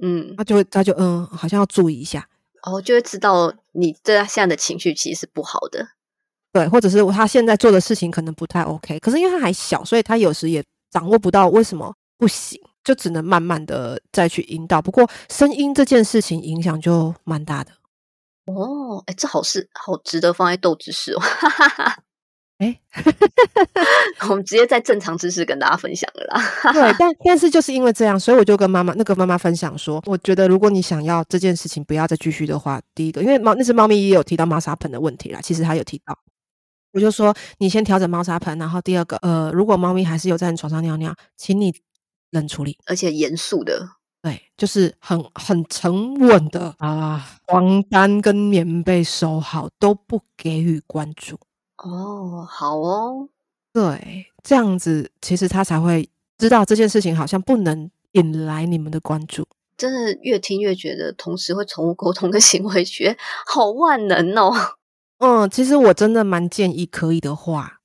[0.03, 2.29] 嗯，他就会他就嗯，好像要注意一下，
[2.63, 5.87] 哦，就会知道你这现在的情绪其实是不好的。
[6.53, 11.95] 对，或者是他现在做的事情可能不太 OK，可是因为他还小，所以他有时也掌握不到为什么。
[12.19, 14.81] 不行，就只能慢慢的再去引导。
[14.81, 17.73] 不过声音这件事情影响就蛮大的。
[18.47, 21.21] 哦，哎，这好事，好值得放在斗知识哦。
[22.59, 22.81] 哎，
[24.31, 26.73] 我们直接在正常知识跟大家分享了啦。
[26.73, 36.19] 对，但但是就是因为这样，所以我就跟妈妈那个妈妈分享说，我觉得如果你想要这件事情不要再继续的话，第一个，因为猫那只猫咪也有提到猫砂盆的问题啦，其实它有提到。
[36.93, 41.75] 我就说你先调整猫砂盆，然后第二个，呃，如果猫咪还是有在你床上尿尿，请你。
[42.31, 43.89] 冷处理，而且严肃的，
[44.23, 47.39] 对，就是很很沉稳的啊。
[47.49, 51.39] 床单跟棉被收好，都不给予关注。
[51.77, 53.29] 哦，好哦，
[53.73, 56.09] 对，这样子其实他才会
[56.39, 59.47] 知道这件事情好像不能引来你们的关注。
[59.77, 64.53] 真的越听越觉得，同时会宠物沟通跟行为学好万能哦。
[65.19, 67.81] 嗯，其实我真的蛮建议，可以的话，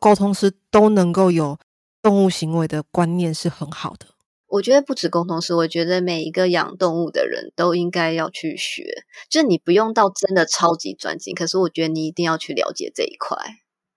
[0.00, 1.58] 沟通师都能够有。
[2.06, 4.06] 动物行为的观念是很好的，
[4.46, 8.84] 我觉得不止沟通师，我觉得每一个养动物的人都应该要去学。
[9.28, 13.36] 就是你不用到真的超级专精，可是我觉得你一定要去了解这一块。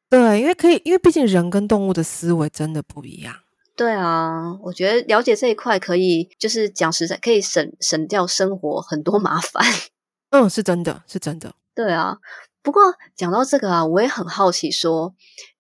[0.10, 3.36] 对，因为可以，因为毕竟人跟动物的思维真的不一样。
[3.76, 9.63] 对啊，我觉得了解这一块可以，就是讲实在，可以省省掉生活很多麻烦。
[10.32, 11.54] 嗯，是真的，是真的。
[11.76, 12.17] 对啊，
[12.63, 12.82] 不过
[13.15, 15.13] 讲到这个啊，我也很好奇，说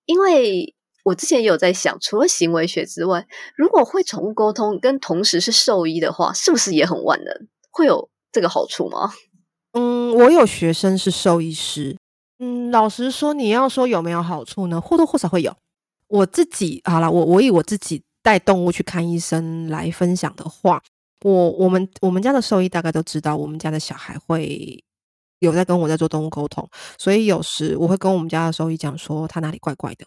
[0.05, 0.73] 因为。
[1.03, 7.47] 我之前也有在想，除了行为学之外，如果会宠物沟通跟同时是兽医的话，是不是也很万能？
[7.71, 9.13] 会有这个好处吗？
[9.73, 11.95] 嗯，我有学生是兽医师。
[12.39, 14.79] 嗯，老实说，你要说有没有好处呢？
[14.81, 15.55] 或多或少会有。
[16.07, 20.81] 我自己好了，我我以我自己带动物去看医生来分享的话，
[21.23, 24.83] 我我们我们家的兽医大概都知道，我们家的小孩会
[25.39, 30.05] 有在跟我在做动物沟通，所以有时我会跟我们家的兽医讲说，他哪里怪怪的。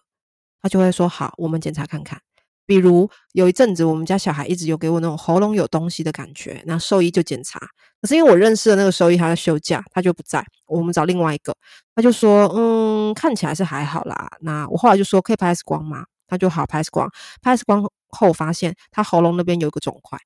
[0.62, 2.18] 他就会说好，我们检查看看。
[2.64, 7.58] 比如有一阵子，我们家小孩一直有给我那种喉咙有东西的感觉，那兽医就检查。
[8.00, 11.54] 可是因为我认识的那个兽医他在休假，他就不在，我们找另外一个，
[11.94, 14.30] 他就说嗯，看起来是还好啦。
[14.40, 16.04] 那我后来就说可以拍 X 光吗？
[16.28, 17.10] 他就好拍 X 光，
[17.42, 20.16] 拍 X 光后发现他喉咙那边有一个肿块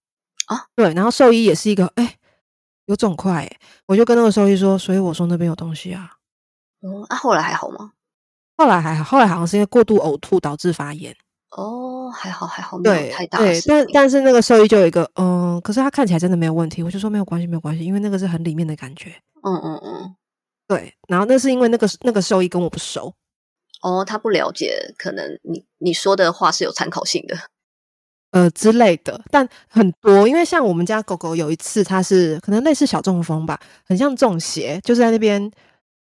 [0.47, 0.67] 啊。
[0.77, 2.17] 对，然后兽医也是一个哎
[2.85, 6.13] 有肿块哎，我就跟那个兽医说，所以我说那边有东西啊。
[6.83, 7.93] 哦，啊，后来还好吗？
[8.57, 11.15] 后来还好，后来好像是因为过度呕吐导致发炎。
[11.51, 13.39] 哦，还好还好，没有太大。
[13.39, 16.83] 对，但但是那个兽医就有一个，嗯，可是他看起来真的没有问题。
[16.83, 19.11] 我就说没有关系，没有关系，因为那个是很里面的感觉。
[19.43, 20.17] 嗯嗯嗯，
[20.67, 20.93] 对。
[21.09, 23.15] 然后那是因为那个那个兽医跟我不熟。
[23.83, 27.37] 哦，他不了解，可能你你说的话是有参考性的，
[28.33, 29.23] 呃之类的。
[29.31, 35.51] 但很多，因为像我们家狗狗有一次，它是可能类似小中风吧，很像中邪，就是在那边。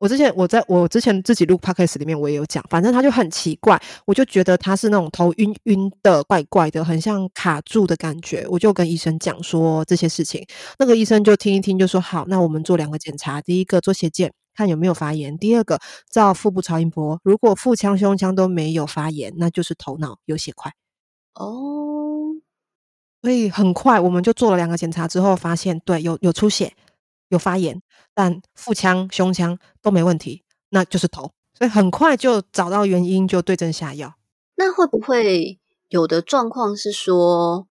[0.04, 8.46] 我之前我在我之前自己录 podcast 里面我也有讲，反正他就很奇怪，我就觉得他是那种头晕晕的、怪怪的，很像卡住的感觉。
[8.50, 10.46] 我就跟医生讲说这些事情，
[10.78, 15.80] 那个医生就听一听，就说好，那我们做两个检查，第一个做血检看有没有发炎，第二个
[16.12, 20.74] 照腹部超音波，如果腹腔、胸腔都没有发炎，那就是头脑有血块。
[21.36, 22.36] 哦，
[23.22, 26.74] 所以很快我们就做了两个检查之后，发现对有有出血。
[27.30, 27.82] 有发炎，
[28.14, 34.16] 但腹腔、胸腔都没问题，那就是头，所以很快就找到原因，就对症下药。
[34.56, 35.60] 那会不会
[35.90, 37.68] 有的状况是说，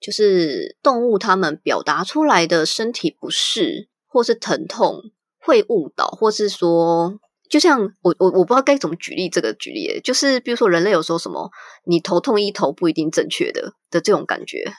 [0.00, 7.18] 就是动物它们表达出来的身体不适或是疼痛会误导，或是说，
[7.50, 11.50] 就像我我我不知道该怎么举例这个举例，就是比如说人类有时候什么
[11.84, 14.72] 你头痛医头不一定正确的的这种感觉，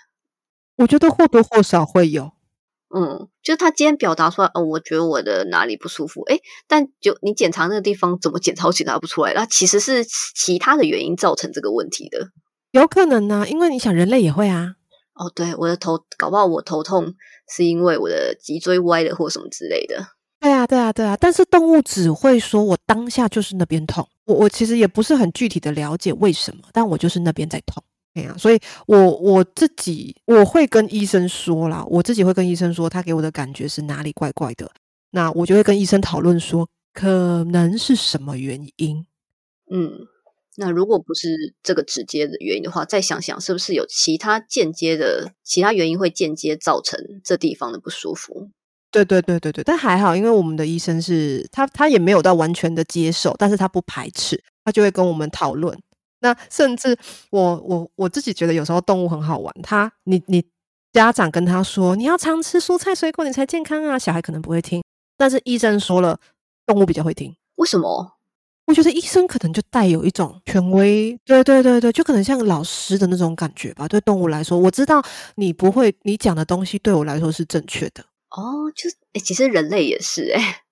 [0.78, 2.32] 我觉得或多或少会有。
[2.98, 12.30] 嗯，就是他今天表达出来，哦，我觉得我的哪里不舒服，诶，但就你检查那个地方怎么检查都检查不出来，那其实是其他的原因造成这个问题的，
[12.72, 14.76] 有可能呢，因为你想人类也会啊。
[15.16, 17.14] 哦，对，我的头搞不好我头痛
[17.50, 20.08] 是因为我的脊椎歪了或什么之类的。
[20.40, 27.84] 对啊，对啊，对啊，但是动物只会说我当下就是那边痛，我我其实也不是很具体的了解为什么，但我就是那边在痛。
[28.16, 34.70] 哎呀，所以我我自己我会跟医生说啦，我自己会跟医生说，他给我的感觉是哪里怪怪的，
[35.12, 39.06] 那我就会跟医生讨论说，可能是什么原因。
[39.72, 40.08] 嗯。
[40.58, 48.50] 那如果不是这个直接的原因的话，再想想是不是有其他间接的其他原因会间接造成这地方的不舒服？
[48.90, 55.78] 对对对对对，但还好，因为我们的医生是他他也没有到完全的接受，但是他不排斥，他就会跟我们讨论。
[56.26, 56.98] 那甚至
[57.30, 60.44] 我我我自己觉得有时候动物很好玩，它你你
[60.92, 64.84] 家长跟他说你要常吃蔬菜水果你才健康啊，小孩可能不会听，
[65.18, 66.20] 但是医生说了，
[66.66, 68.14] 动物比较会听，为什么？
[68.66, 73.88] 我觉得医生可能就带有一种权威，对对对对，就可能像老师的那种感觉吧。
[73.88, 75.04] 对动物来说，我知道
[75.36, 78.04] 你不会，你讲的东西对我来说是正确的。
[78.32, 80.64] 哦，就是哎，其实人类也是哎，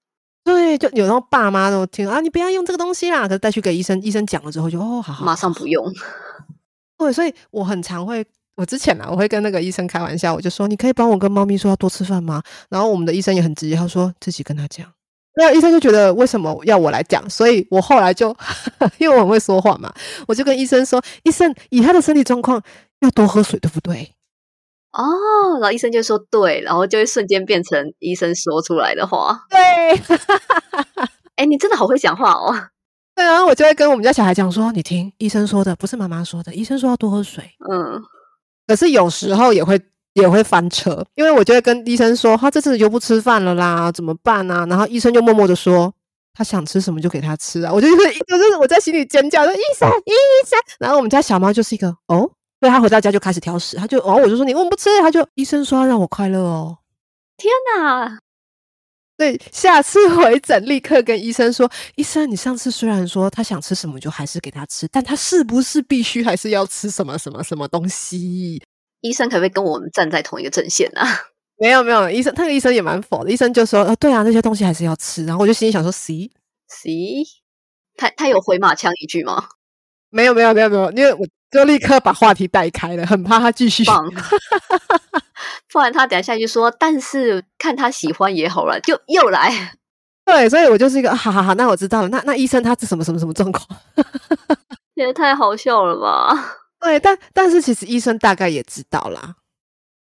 [0.43, 5.85] 对，就有时候爸妈都听啊，你不要用这个东西啦，可是带去给医生，医生讲了之后就哦，好好，马上不用。
[6.97, 8.25] 对，所以我很常会，
[8.55, 12.41] 我之前啊，我会跟那个医生开玩笑，我就说，你可以帮我跟猫咪说要多吃饭吗？
[12.69, 14.85] 然后我们的医生也很直接，他说自己跟他讲。
[15.35, 18.35] 那医生就觉得为什么要我来讲，所以我后来就
[18.99, 19.91] 因为我很会说话嘛，
[20.27, 22.61] 我就跟医生说：“医生，以他的身体状况，
[22.99, 24.13] 要多喝水，对不对？”
[24.93, 29.45] 哦，然后医生就说：“对。”然后就会瞬间变成医生说出来的话。
[29.49, 29.59] 对，
[31.35, 32.55] 哎，你真的好会讲话哦。
[33.15, 36.53] 对啊，我就会跟我们家小孩讲说：“你听，医生说的，不是妈妈说的。
[36.53, 38.01] 医生说要多喝水。”嗯，
[38.65, 39.81] 可是有时候也会。
[40.15, 44.63] 也会翻车，因为我就会跟医生说，他这次就不吃饭了啦，怎么办呢？
[44.69, 45.91] 然后医生就默默的说，
[46.35, 47.73] 他想吃什么就给他吃啊。
[47.73, 50.11] 我就就是 就是我在心里尖叫说，医生医
[50.47, 50.59] 生。
[50.77, 52.29] 然后我们家小猫就是一个哦，
[52.63, 56.77] 所以他回到家就开始挑食，他就哦，我就说你为什么不吃，他就医生说要让我快乐哦。
[57.35, 58.17] 天哪！
[59.17, 68.63] 对，下次回诊立刻跟医生说，医生，你上次虽然说他想吃什么就还是给他吃，但他是不是必须还是要吃什么什么什么东西？
[69.01, 71.01] 医生可不可以跟我们站在同一个阵线呢？
[71.57, 73.29] 没有没有，医生那个医生也蛮否的。
[73.29, 76.31] 医生就说：“呃，对啊，那些东西还是要吃。”然后我就心里想说：“C
[76.69, 76.89] C，
[77.97, 79.49] 他他有回马枪一句吗？”
[80.09, 83.83] 没有没有没有没有，因为我就立刻把话题带开了，很怕他继续。
[85.71, 89.77] 不然 他等下下去说：“但是看他喜欢也好了。”就又来。
[90.25, 92.09] 对，所以我就是一个，好好好，那我知道了。
[92.09, 93.67] 那那医生他是什么什么什么状况？
[94.95, 96.57] 也太好笑了吧！
[96.79, 99.35] 对，但但是其实医生大概也知道啦，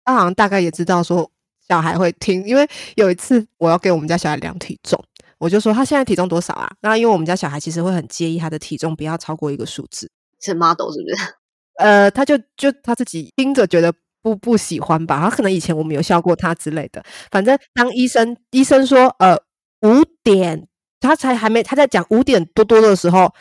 [0.05, 1.31] 他好像大概也知道说
[1.67, 5.03] 小孩会听，因为有一次我要给我们家小孩量体重，
[5.39, 6.71] 我就说他现在体重多少啊？
[6.81, 10.11] 那因为我们家小孩其实会很介意他的体重不要超过一个数字，
[10.41, 11.35] 是 model 是不是？
[11.81, 19.37] 呃，他就就他自己听着觉得不不喜欢吧，他可能以前我们有笑过他之类的，反正当医生医生说呃
[19.83, 20.69] 五点，
[21.01, 23.33] 他才还没他在讲五点多多的时候，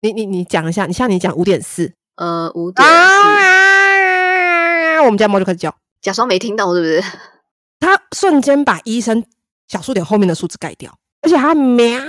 [0.00, 1.92] 你你你讲一下，你像你讲五点四。
[2.16, 2.92] 呃，五点四，
[5.04, 7.02] 我们家猫就开始叫，假装没听到，是不是？
[7.80, 9.24] 他瞬间把医生
[9.66, 12.00] 小数点后面的数字盖掉，而且他喵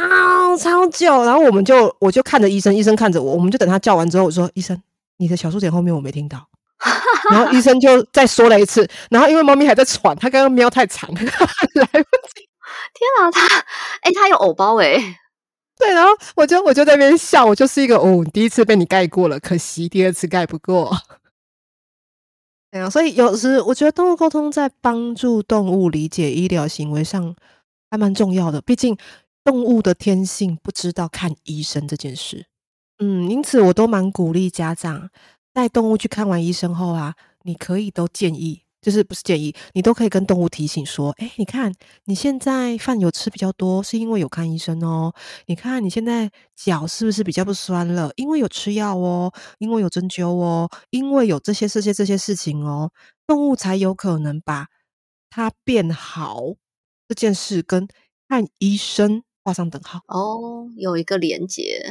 [0.57, 4.79] 超久，然后我们就我就看着医生，医生看着我，我们就等他叫完之后，我说：“医生，
[5.17, 6.47] 你的小数点后面我没听到。”
[7.31, 12.47] 然后医生就再说了一次，然后因为猫咪还在喘，它刚刚喵太长，来不及。
[12.93, 13.57] 天啊，它
[14.01, 15.19] 哎，它有偶包哎。
[15.77, 20.95] 对，然后我就我就在那边笑，我就是一个哦，第一次被你盖过了，可惜第二次盖不过。
[22.71, 27.35] 对啊，所以有时我觉得动物沟通在帮助动物理解医疗行为上
[27.89, 28.95] 还蛮重要的，毕竟
[29.43, 32.45] 动物的天性不知道看医生这件事。
[32.99, 35.09] 嗯，因此我都蛮鼓励家长
[35.53, 38.61] 带动物去看完医生后啊，你可以都建议。
[38.81, 45.11] 就是不是建议你都可以跟动物提醒说，哎，你看你现在饭有吃比较多，是因为有看医生哦。
[45.47, 48.11] 你看你现在脚是不是比较不酸了？
[48.15, 52.91] 因为有吃药哦，因为有针灸哦，因为有这些这些这些事情哦，
[53.25, 54.67] 动物才有可能把
[55.31, 56.43] 它变好
[57.07, 57.87] 这件事跟
[58.29, 61.81] 看医生画上等号哦，有一个连接，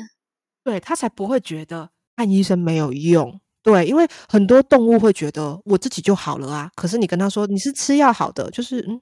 [0.64, 3.38] 对他才不会觉得看医生没有用。
[3.62, 9.00] 对，因为很多动物会觉得我自己就好了啊，可是你跟他说你是吃药好的，就是嗯，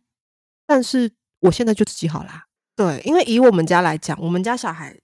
[0.67, 1.11] 但是
[1.41, 2.45] 我现在就自己好啦。
[2.77, 4.97] 对，因为以我们家来讲，我们家小孩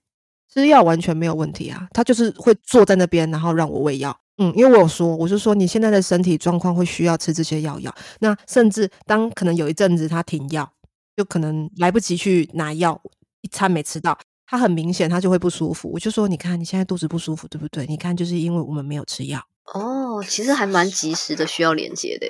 [0.51, 4.17] 吃药完全没有问题啊，他就是会坐在那边，然后让我喂药。
[4.37, 10.71] 嗯，因为我有说，我就说你现在的身体状况会需要吃这些药药，那甚至当可能有一阵子他停药，
[11.17, 12.99] 就可能来不及去拿药，
[13.41, 14.17] 一餐没吃到，
[14.49, 15.91] 他很明显他就会不舒服。
[15.93, 17.85] 我就说，你看你现在肚子不舒服，对不对？
[17.85, 19.39] 你看就是因为我们没有吃药。
[19.75, 22.27] 哦，其实还蛮及时的，需要连接的。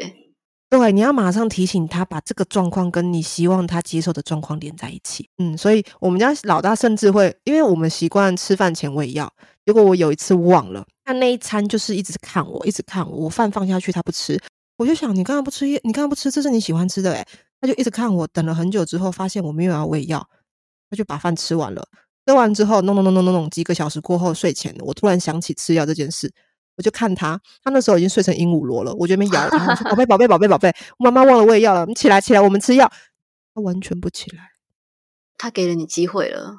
[0.70, 5.30] 对，你要马上提醒他，把这个状况跟你希望他接受的状况连在一起。
[5.38, 9.34] 嗯，所以我们家老大甚至会，因为我们习惯吃饭前喂药，
[9.66, 14.38] 结果我有一次忘了，他那一餐就是一直看我，一直看我，我饭放下去他不吃，
[14.78, 17.26] 我就想你刚刚不吃，你刚刚不吃，这是你喜欢吃的诶
[17.62, 20.30] 他就一直看我，等了很久之后，发现我没有要喂药，
[20.90, 21.88] 他就把饭吃完了。
[22.30, 26.32] 吃完之后，弄弄弄弄弄弄，几个小时过后睡前，我突然想起吃药这件事。
[26.78, 28.94] 我就看他，他那时候已经睡成鹦鹉螺了。
[28.94, 32.90] 我这边摇他， 宝贝，宝贝，宝贝，宝贝，妈妈忘了喂药了，你起来，起来，我们吃药。
[33.54, 34.52] 他完全不起来。
[35.38, 36.56] 他给了你机会了，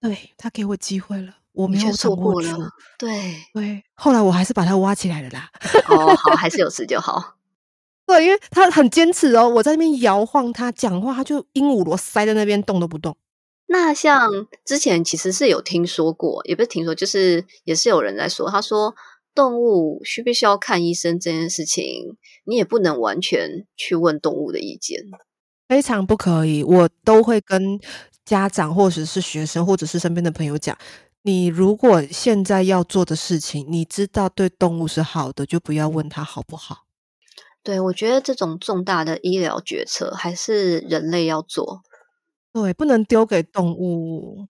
[0.00, 2.54] 对他给我机会了，我没有错过了。
[2.98, 5.48] 对对，后来我还是把他挖起来了啦。
[5.88, 7.36] 哦，好，还是有 吃就好。
[8.04, 13.16] 对，因为他很坚持哦，我在那边摇晃他，讲话他就鹦鹉螺塞在那边动都不动。
[13.72, 14.30] 那像
[14.64, 18.94] 之前其实是有听说过，也不是听说，就是也是有人在说，他说。
[19.34, 25.00] 动物需不需要看医生这件事情，你也不能完全去问动物的意见，
[25.66, 26.62] 非常不可以。
[26.62, 27.80] 我都会跟
[28.26, 30.76] 家长或者是学生或者是身边的朋友讲：，
[31.22, 36.84] 你如果现在要做的事情，你知道对动物是好的，就不要问他好不好。
[37.62, 41.80] 对，我觉得这种重大的医疗决策还是人类要做，
[42.52, 44.46] 对，不能丢给动物。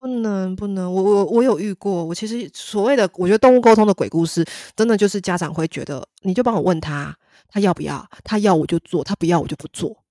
[0.00, 2.04] 不能不能，我我我有遇过。
[2.04, 7.16] 我其实所谓的，我觉得动物沟通的鬼故事，真的就是家长会觉得，你就帮我问他，
[7.48, 10.04] 他要不要，他要我就做，他不要我就不做。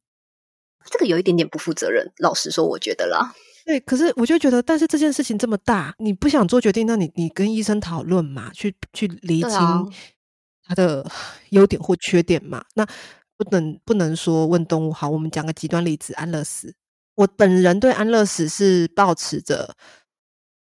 [0.90, 3.34] 这个有一点点不负责任，老实说，我觉得啦。
[3.66, 9.52] 对，可是我就觉得，但是这件事情这么大，你不想做决定，那你你跟医生讨论嘛，去去厘清
[10.66, 11.10] 他的
[11.52, 12.62] 优点或缺点嘛。
[12.76, 12.86] 那
[13.38, 16.76] 不能不能说问动物好，我们讲个极端例子，安乐死。
[17.18, 19.76] 我本人对安乐死是抱持着，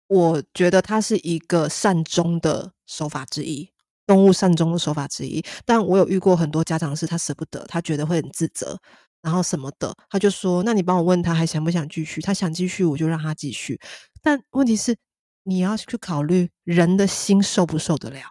[0.08, 3.70] 我觉得它是一个善终的手法之一，
[4.08, 5.44] 动物善终的手法之一。
[5.64, 8.80] 但我有遇过很多家长是他舍不得，他觉得会很自责，
[9.22, 12.20] 然后什么的，他就说：“那你帮我问他还想不想继续？
[12.20, 13.80] 他想继续，我就让他继续。”
[14.24, 14.98] 但问题是，
[15.44, 18.22] 你要去考虑人的心受不受得了。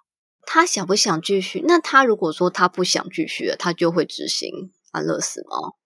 [0.44, 1.62] 他想不想继续？
[1.68, 5.77] 那他如果说他不想继续了，他就会执行安乐死吗？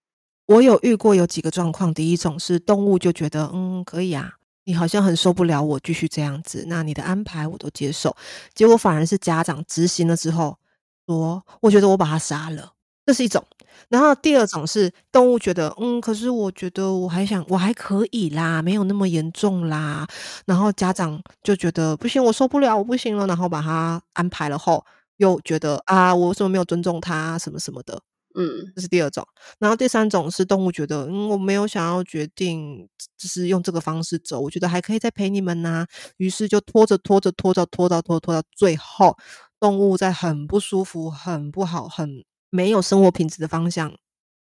[0.47, 4.33] 我有遇过有几个状况，第一种是动物就觉得嗯可以啊，
[4.65, 8.15] 你好像很受不了我继续这样子，那你的安排我都接受。
[8.55, 10.59] 结果反而是家长执行了之后
[11.07, 12.73] 说，我觉得我把它杀了，
[13.07, 13.45] 这是一种。
[13.89, 20.07] 然后第二种是动物觉得嗯，可是我觉得我还想我还可以啦，没有那么严重啦。
[20.45, 24.85] 然后家长就觉得不行，我受不了，我不行了，然后把它安排了后，
[25.19, 28.01] 又觉得啊，我为什么没有尊重他什么什么的。
[28.35, 29.27] 嗯，这是第二种，
[29.59, 39.17] 然后第三种是动物觉得，嗯，我没有想要决定，就是用这个方式走，我觉得还可以再陪你们呐，于是就拖着拖着拖着拖到拖拖到最后，
[39.61, 43.95] 动物在很不舒服、很不好、很没有生活品质的方向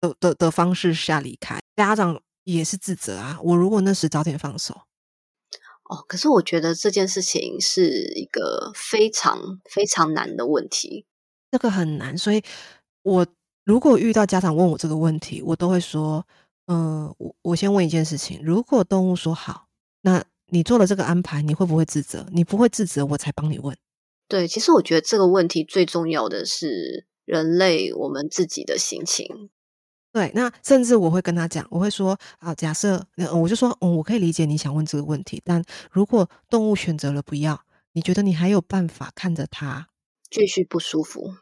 [0.01, 4.75] 的的的方式下离开，家长也是自责啊，我如果那时早点放手，
[5.89, 11.07] 哦，可是我觉得这件事情是一个非常非常难的问题，
[11.53, 12.43] 这个很难，所以
[13.03, 13.27] 我。
[13.67, 16.25] 如果遇到家长问我这个问题，我都会说
[16.67, 19.67] ：“嗯，我我先问一件事情，如果动物说好，
[20.03, 22.25] 那你做了这个安排，你会不会自责？
[22.31, 23.77] 你不会自责，我才帮你问。”
[24.29, 29.51] 对，其实我觉得这个问题最重要的是人类我们自己的心情。
[30.13, 33.05] 对，那甚至我会跟他讲，我会说：“啊，假设，
[33.35, 35.61] 我就说，嗯，我可以理解你想问这个问题，但
[35.91, 37.61] 如果动物选择了不要，
[37.95, 39.89] 你觉得你还有办法看着它
[40.31, 41.35] 继续不舒服？”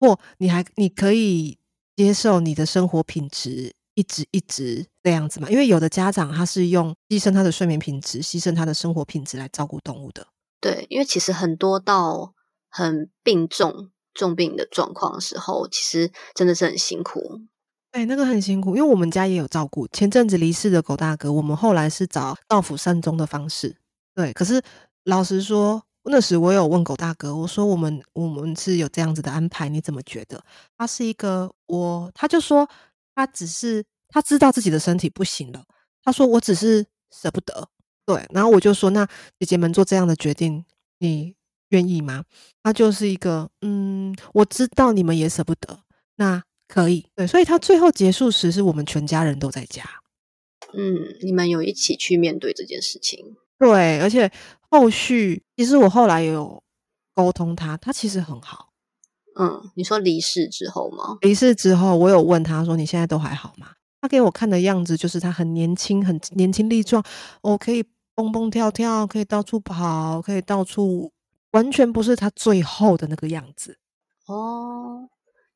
[0.00, 1.58] 或你还你可以
[1.96, 5.50] 接受你的生活品质一直一直这样子嘛？
[5.50, 10.26] 因为有的家长他是用牺牲他的睡眠品质、牺牲他的生活品质来照顾动物的。
[10.60, 12.34] 对，因为其实很多到
[12.68, 17.40] 很病重、重病的状况的时候，其实真的是很辛苦。
[17.90, 23.76] 对，那个很辛苦，因为我们家也有照顾前阵子离世的狗大哥，我们后来是找道府善终的方式。
[24.14, 24.62] 对，可是
[25.04, 25.82] 老实说。
[26.10, 30.42] 那时我有问狗大哥，我说我们我们是有这样子的安排，你怎么觉得？
[30.76, 32.68] 他是一个我，他就说
[33.14, 35.64] 他只是他知道自己的身体不行了，
[36.02, 37.68] 他说我只是舍不得。
[38.06, 39.06] 对，然后我就说那
[39.38, 40.64] 姐姐们做这样的决定，
[40.98, 41.34] 你
[41.68, 42.24] 愿意吗？
[42.62, 45.80] 他就是一个，嗯，我知道你们也舍不得，
[46.16, 49.84] 那可以，对，所以他最后结束时是我们全家人都在家，
[50.72, 54.30] 嗯，你们有一起去面对这件事情，对，而且
[54.70, 56.62] 后续其实我后来也有
[57.14, 58.68] 沟通他，他其实很好，
[59.38, 61.18] 嗯，你说离世之后吗？
[61.22, 67.02] 离世之后，我有问他说：“你现在都还好吗？”他给我看的样子就是他很年轻，很年轻力壮，
[67.42, 67.84] 我可以
[68.14, 71.12] 蹦蹦跳跳，可以到处跑，可以到处，
[71.50, 73.78] 完全不是他最后的那个样子。
[74.26, 75.08] 哦，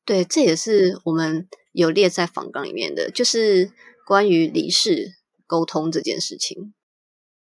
[0.03, 3.71] 对，这也是我们有列在访纲里面的，就是
[4.05, 5.13] 关于离世
[5.47, 6.73] 沟通这件事情。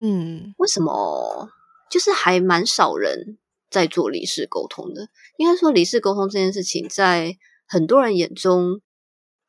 [0.03, 1.49] 嗯，为什么
[1.91, 3.39] 就是还蛮少人
[3.71, 5.09] 在做离世沟通的？
[5.39, 8.83] 应该说，离世沟通这件事情，在很多人眼中。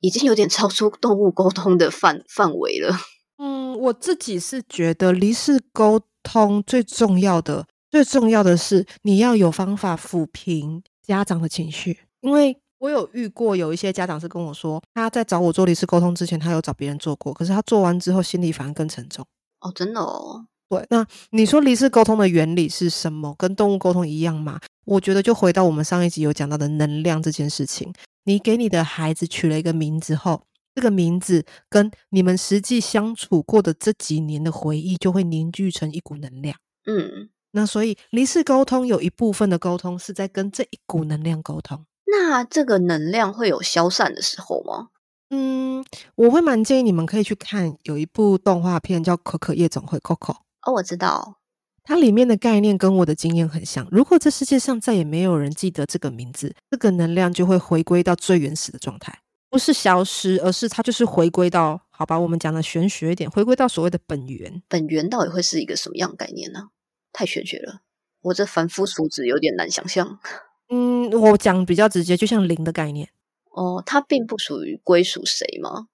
[0.06, 2.94] 已经有点超出动物沟通的范范围了。
[3.38, 12.00] 嗯，我自己是觉得离世沟通最重要的，最重要的是你要有方法抚平家长的情绪。
[12.20, 19.26] 因为我有遇过有一些家长是跟我说，他在找我做离世沟通之前，他有找别人做过，可是他做完之后心里反而更沉重。
[19.64, 20.46] 哦，真的哦。
[20.70, 23.36] 对，那你说离世沟通的原理是什么？
[23.38, 24.60] 跟动物沟通一样吗？
[24.86, 27.94] 我觉得就回到我们上一集有讲到的能量这件事情。
[28.26, 36.58] 你给你的孩子取了一个名字后，这个名字跟你们实际相处过的这几年的回忆就会凝聚成一股能量。
[36.86, 41.86] 嗯，那所以离世沟通有一部分的沟通是在跟这一股能量沟通。
[42.06, 44.90] 那这个能量会有消散的时候吗？
[45.36, 50.36] 嗯，我会蛮建议你们可以去看有一部动画片叫《可可夜总会》（Coco）。
[50.62, 51.40] 哦，我知道。
[51.84, 53.88] 它里面的概念跟我的经验很像。
[53.92, 62.20] 如果这世界上再也没有人记得这个名字，这个能量就会回归到最原始的状态，不是消失，而是它就是回归到好吧。
[62.20, 64.62] 我们讲的玄学一点，回归到所谓的本源。
[64.70, 66.70] 本源到底会是一个什么样概念呢？
[67.12, 67.82] 太玄学了，
[68.22, 70.20] 我这凡夫俗子有点难想象。
[70.70, 73.10] 嗯，我讲比较直接，就像零的概念。
[73.54, 75.88] 哦，它并不属于归属谁吗？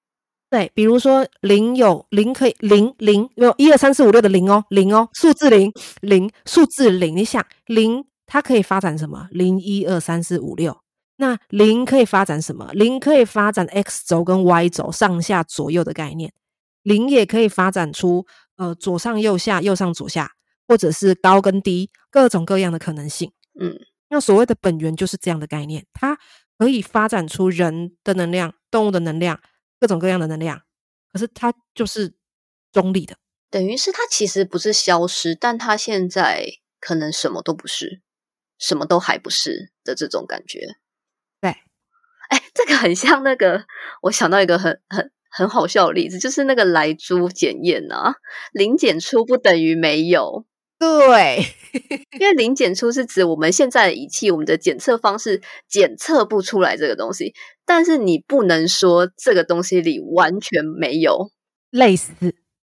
[0.49, 9.27] 对，比如说零有零可以零零有一二三四五六的零哦，零哦，数字零零数字零，你想零它可以发展什么？
[9.29, 10.81] 零一二三四五六，
[11.17, 12.71] 那零可以发展什么？
[12.73, 16.33] 零可以发展 x 轴跟 y 轴上下左右的概念，
[16.81, 18.25] 零也可以发展出
[18.57, 20.31] 呃左上右下右上左下，
[20.67, 23.31] 或者是高跟低各种各样的可能性。
[23.59, 23.79] 嗯，
[24.09, 26.17] 那所谓的本源就是这样的概念，它
[26.59, 29.41] 可以发展出人的能量、动物的能量。
[29.81, 30.61] 各种各样的能量，
[31.13, 32.13] 可是它就是
[32.69, 33.15] 中立的，
[33.49, 36.45] 等于是它其实不是消失，但它现在
[36.81, 38.01] 可能什么都不是，
[38.57, 40.75] 什么都还不是的这种感觉。
[41.39, 41.51] 对，
[42.27, 43.67] 哎，这个很像那个，
[44.01, 48.15] 我想到一个很很很好笑的例子，就是那个来猪检验啊，
[48.51, 50.45] 零检出不等于没有。
[50.79, 51.45] 对，
[52.17, 57.33] 因为零检出是指我们现在的仪器，我们的检测方式检测不出来这个东西，
[57.65, 61.31] 但是你不能说这个东西里完全没有
[61.69, 62.13] 类似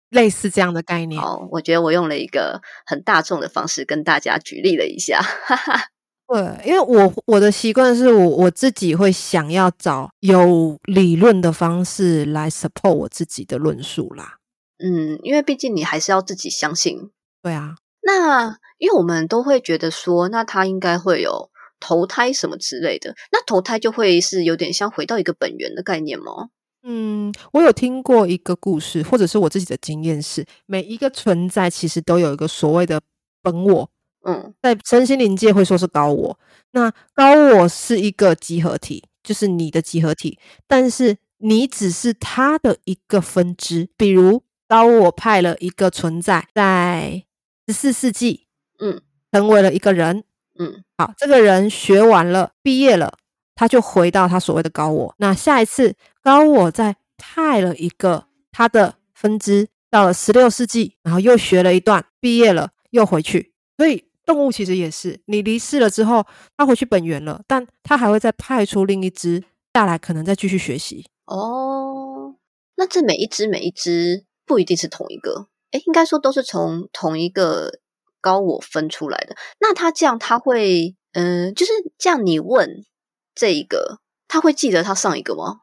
[0.09, 1.21] 类似这样的概念。
[1.21, 5.21] 哦，我觉得我用了一个很大众的方式跟大家举例了一下。
[5.21, 5.89] 哈哈
[6.27, 14.37] 对，因为我我的习惯是我我自己会想要找有理论的方式来 support 我自己的论述啦。
[14.79, 17.11] 嗯，因为毕竟你还是要自己相信。
[17.43, 17.75] 对啊。
[18.05, 21.49] 那因为我们都会觉得说，那他应该会有
[21.79, 26.49] 投胎什么之类的，那投胎就会是有点像回到一个本源的概念吗？
[26.83, 33.01] 嗯，我有听过一个故事，或者是我自己的经验是，每一个存在其实都有一个所谓的
[33.41, 33.89] 本我，
[34.23, 36.39] 嗯，在身心灵界会说是高我。
[36.73, 40.37] 那高我是一个集合体，就是你的集合体，
[40.67, 43.89] 但是你只是它的一个分支。
[43.97, 47.23] 比如高我派了一个存在在。
[47.67, 48.47] 十四世纪，
[48.79, 49.01] 嗯，
[49.31, 50.23] 成为了一个人，
[50.59, 53.17] 嗯，好，这个人学完了，毕业了，
[53.55, 55.15] 他就回到他所谓的高我。
[55.17, 63.53] 那下一次高我再派了一个他的分支，到了十六世纪，然后又学了一段，毕业了，又回去。
[63.77, 69.43] 所以动物其实也是，你离世了之后，他回去本源了，但他还会再派出另一只
[69.73, 71.05] 下来，可能再继续学习。
[71.25, 72.35] 哦，
[72.75, 75.47] 那这每一只每一只不一定是同一个。
[75.71, 77.79] 哎，应该说都是从同一个
[78.21, 79.35] 高我分出来的。
[79.59, 82.25] 那他这样，他会，嗯，就是这样。
[82.25, 82.85] 你问
[83.33, 85.61] 这一个，他会记得他上一个吗？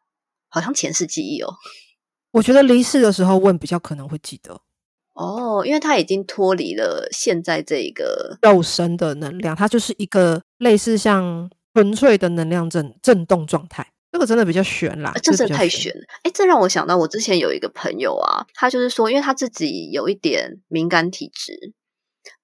[0.48, 1.54] 好像前世记忆哦。
[2.32, 4.60] 我觉得离世的时候问比较可能会记得。
[5.14, 13.91] 哦，因为他已经脱离了现在这个肉身的能量，它就是一个类似像纯粹的能量震震动状态。
[14.12, 16.02] 这个真的比较悬啦，这真的太悬了。
[16.22, 21.72] 哎，这让我想到我之前有一个朋友啊，他就是说，因为他自己有一点敏感体质，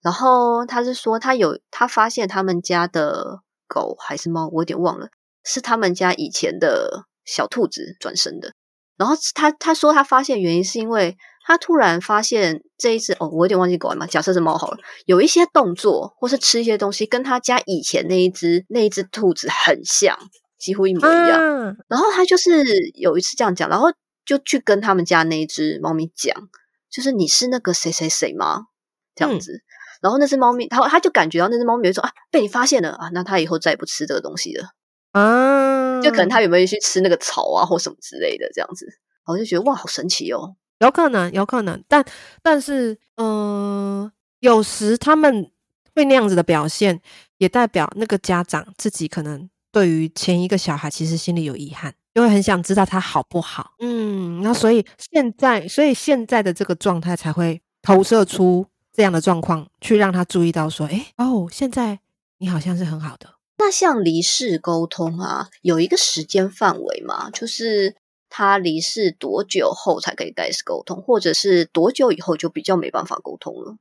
[0.00, 5.08] 然后他是说他有他发现他们家的狗还是猫，我有点忘了，
[5.44, 8.54] 是他们家以前的小兔子转生的。
[8.96, 11.16] 然后他他说他发现原因是因为
[11.46, 20.18] 他突然发现这一只哦，我有点忘记狗了嘛，假设是猫好了，有一些动作或是吃一些东西跟他家以前那一只那一只兔子很像，
[20.59, 21.76] 几乎一模一样。
[21.88, 23.88] 然后他就是有一次这样讲，然后
[24.26, 26.34] 就去跟他们家那一只猫咪讲，
[26.90, 28.66] 就是你是那个谁谁谁吗？
[29.14, 29.62] 这样子。
[30.00, 34.68] 然后那只猫咪，他他就感觉到那只猫咪说啊，被你发现了啊，那他以后再也不吃这个东西了
[35.12, 36.00] 啊。
[36.00, 38.86] 就可能他有没有去吃那个草啊，或什么之类的这样子。
[39.26, 40.56] 我就觉得哇，好神奇哦。
[40.78, 42.04] 有可能，有可能，但
[42.40, 45.50] 但是，嗯，有时他们
[45.94, 47.02] 会那样子的表现，
[47.38, 53.74] 也代表那个家长自己可能对于前一个小孩其实心里有遗憾，就会很想知道他好不好。
[53.79, 62.01] 嗯，那所以现在，所以现在的这个状态才会投射出这样的状况，去让他注意到说，哎，哦，现在
[62.39, 63.35] 你好像是很好的。
[63.59, 67.95] 那像离世沟通啊，有一个时间范围嘛，就是。
[68.31, 73.79] 他离世多久后才可以开始沟通，或者是多久以后就比较没办法沟通了？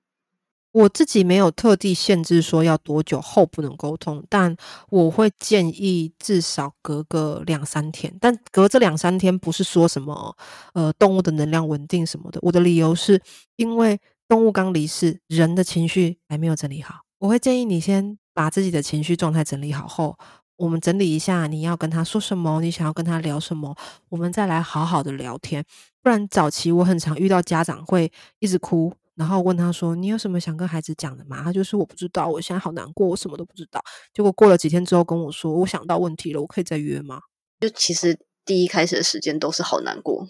[0.77, 4.55] 我自己没有特地限制说要多久后不能沟通，但
[4.89, 8.15] 我会建议至少隔个两三天。
[8.21, 10.37] 但隔这两三天不是说什么
[10.73, 12.39] 呃动物的能量稳定什么的。
[12.43, 13.19] 我的理由是
[13.55, 16.99] 因为动物刚离世，人的情绪还没有整理好。
[17.17, 20.15] 我会建议你先把自己的情绪状态整理好后。
[20.57, 22.61] 我们整理一下，你要跟他说什么？
[22.61, 23.75] 你想要跟他聊什么？
[24.09, 25.63] 我们再来好好的聊天。
[26.03, 33.81] 不然早期我很常遇到家长会一直哭，然后问他说：“你有什么想跟孩子讲的吗？”他就是我不知道，我现在好难过，我什么都不知道。
[34.13, 37.19] 结果过了几天之后跟我说：“我想到问题了，我可以再约吗？”
[37.59, 40.25] 就其实第一开始的时间都是好难过，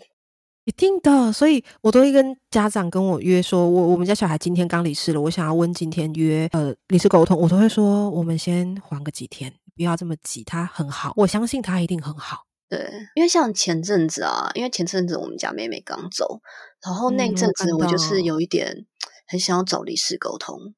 [0.64, 1.32] 一定的。
[1.32, 12.47] 所以我都会跟家长跟我约说：“我我们家小孩今天刚离世了，我想要问今天约呃离世沟通。”我都会说：“我们先缓个几天。”不要这么急，他很好，我相信他一定很好。
[12.70, 16.42] 对，因为像前阵子啊，因为前阵子我们家妹妹刚走，
[16.84, 18.86] 然后那阵子我就是有一点
[19.28, 20.76] 很想要找律师沟通，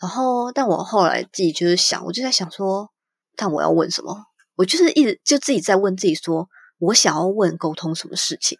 [0.00, 2.90] 然后但我后来自己就是想，我就在想说，
[3.36, 4.26] 但我要问什么？
[4.56, 6.48] 我就是一直就自己在问自己说，
[6.78, 8.58] 我想要问沟通什么事情？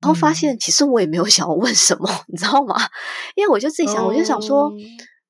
[0.00, 2.76] 然后发现其实我也没有想要问什么，你知道吗？
[3.36, 4.72] 因为我就自己想，我就想说，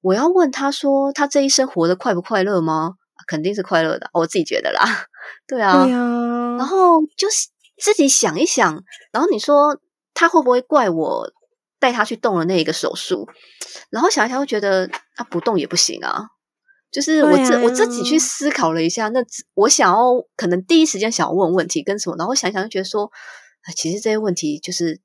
[0.01, 2.95] 我要问他说，他这一生活得快不快乐吗？
[3.27, 4.83] 肯定是快乐的，我自己觉得啦，
[5.47, 6.44] 对啊，对啊。
[6.59, 7.49] 然后就是
[7.79, 9.79] 自己想一想，然后你说
[10.13, 11.33] 他会不会怪我
[11.79, 13.29] 带他去动了那一个手术？
[13.91, 16.29] 然后想一想，会觉得他不动也不行啊。
[16.91, 19.21] 就是我自我自己去思考了一下，那
[19.55, 23.11] 我想要可能第一时间想要问问题跟什么，然后想想就觉得说，
[23.75, 25.01] 其实这些问题就是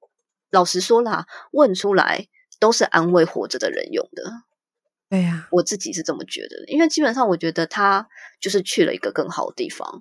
[0.51, 2.27] 老实说啦，问出来
[2.59, 4.23] 都是安慰活着的人用的。
[5.09, 8.07] 对呀，我自己是这么觉得，因为基本上我觉得他
[8.39, 9.99] 就是去了一个更好的地方。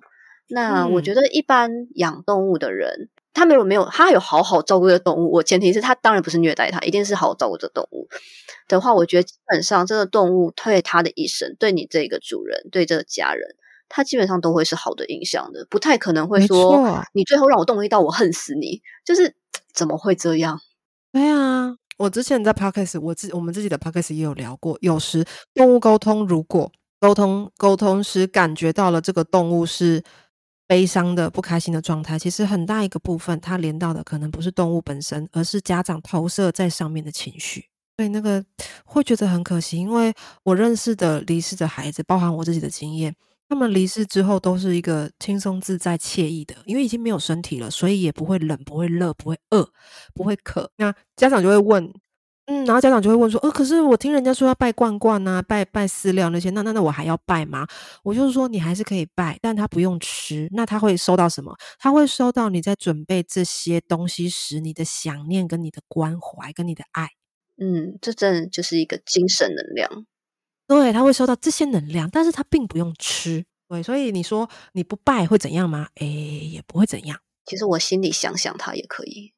[0.49, 8.07] 那我觉得一般养动物的人，他没有没有他有好好照顾的动物，我前提是他当然不是虐待他，一定是好好照顾的动物
[8.67, 13.55] 的话，我觉得基本上这个动物对他的一生，对你这个主人，对这个家人，
[13.87, 19.35] 他基本上都会是好的影响的，不太可能会说你最后让我动一刀，我恨死你，就是
[19.73, 20.59] 怎么会这样？
[21.11, 21.75] 对啊。
[21.97, 24.77] 我之前在 podcast，我自我们自己的 podcast 也有聊过。
[24.79, 30.01] 有时动物沟通，如果沟通沟通时感觉到了这个动物是
[30.69, 37.65] 悲伤的、不开心的状态，其实很大一个部分，它连到的可能不是动物本身，而是家长投射在上面的情绪。
[37.97, 38.45] 所以那个
[38.85, 40.13] 会觉得很可惜，因为
[40.43, 43.15] 我认识的离世的孩子，包含我自己的经验。
[43.49, 49.67] 他们离世之后都是一个轻松自在、惬意的，因为已经没有身体了，所以也不会冷、不会热、不会饿、
[50.13, 50.71] 不会渴。
[50.77, 51.91] 那家长就会问，
[52.49, 57.67] 嗯，然后家长就会问说，呃，可是我听人家说要拜罐罐啊，拜拜饲料那些，那那那我还要拜吗？
[58.01, 60.47] 我就是说，你还是可以拜，但他不用吃。
[60.51, 61.55] 那他会收到什么？
[61.77, 67.09] 他会收到你在准备这些东西时你的想念、跟你的关怀、跟你的爱。
[67.61, 70.05] 嗯，这真的就是一个精神能量。
[70.67, 73.45] 对，他会收到这些能量，但是他并不用吃。
[73.67, 75.87] 对，所以你说你不拜会怎样吗？
[75.95, 77.19] 诶，也不会怎样。
[77.45, 79.33] 其实我心里想想，他也可以。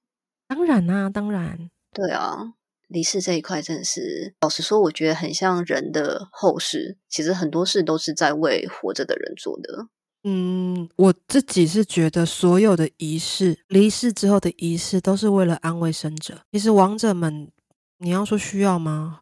[0.48, 1.70] 当然啦，当然。
[1.94, 2.54] 对啊，
[2.92, 6.98] 离世这一块真的是，老实说，我觉得很像人的后事。
[7.10, 9.88] 其实很多事都是在为活着的人做的。
[10.24, 16.42] 嗯，我自己是觉得所有的仪式，离世之后的仪式，都是为了安慰生者。
[16.52, 17.50] 其实亡者们，
[17.98, 19.22] 你要说需要吗？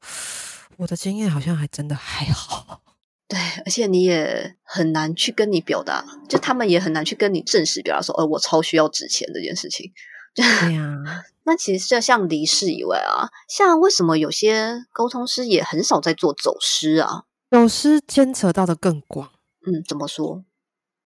[0.78, 2.82] 我的经验好像还真的还好，
[3.28, 9.91] 对，而且你也很难去跟你表达，就他们也很难去跟你正式表达说，呃，我超需要纸钱这件事情，
[10.36, 10.95] 对 呀。
[11.43, 17.23] 那其实就像离世以外啊，像为什么有些沟通师也很少在做走失啊？
[17.49, 19.32] 走失牵扯到的更广。
[19.65, 20.43] 嗯，怎么说？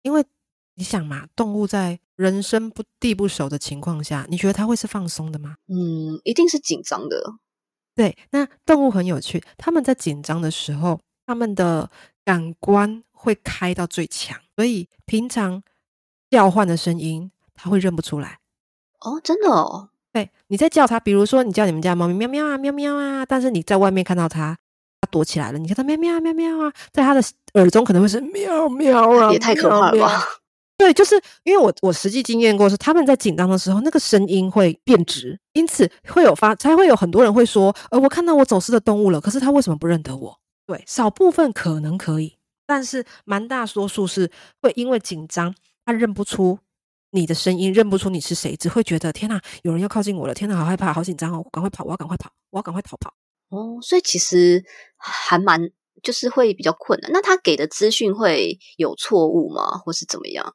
[0.02, 0.24] 因为
[0.74, 5.54] 你想嘛，动物在人生不地不熟的情况下，你觉得它会是放松的吗？
[5.68, 7.34] 嗯，一定是紧张的。
[7.94, 11.88] 对，那动物很有趣，他们在紧张的时候，他们的
[12.24, 15.62] 感官会开到最强，所以平常
[16.30, 18.40] 叫唤的声音，它会认不出来。
[19.04, 19.88] 哦，真的哦。
[20.12, 24.56] 对，你在叫它，比如说你叫你们家猫咪喵喵啊喵喵啊，但是你在外面看到它，
[25.00, 27.22] 它躲起来了，你看它喵喵啊喵喵啊，在它的
[27.54, 30.22] 耳中可能会是喵喵啊，也太可怕了吧？
[30.76, 40.38] 对，就是因为我我实际经验过，是他们在紧张的时候，那个声音会变直，因此会有发，才会有很多人会说，呃，我看到我走失的动物了，可是它为什么不认得我？
[40.66, 42.36] 对，少部分可能可以，
[42.66, 44.30] 但是蛮大多数是
[44.60, 45.54] 会因为紧张，
[45.86, 46.58] 它认不出。
[47.14, 50.32] 你的声音认不出你是谁，只会觉得天哪，有人要靠近我了！
[50.32, 51.46] 天哪，好害怕，好紧张哦！
[51.52, 53.12] 赶快跑，我要赶快跑，我要赶快逃跑。
[53.50, 54.64] 哦，所以其实
[54.96, 55.60] 还蛮
[56.02, 57.10] 就是会比较困难。
[57.12, 60.54] 那他给的资讯会有错误吗，或是怎么样？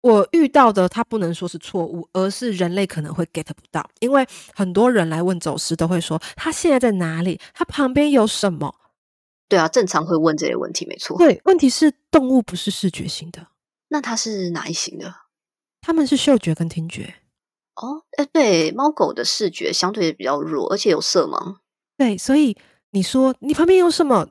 [0.00, 4.24] 我遇到的他不能说是错误，而是人类可能会 get 不到，因为
[4.54, 8.72] 很多人来问走失都会说他现在在哪里，他旁边有什么？
[9.48, 11.18] 对啊，正常会问这些问题，没错。
[11.18, 13.48] 对，问题是动物不是视觉型的，
[13.88, 15.12] 那它是哪一型的？
[15.80, 17.14] 他们是嗅觉跟听觉
[17.76, 21.56] 哦，哎，对，猫狗的视觉相对比较弱，而且有色盲。
[21.96, 22.56] 对，所以
[22.90, 24.28] 你说你旁边有什么？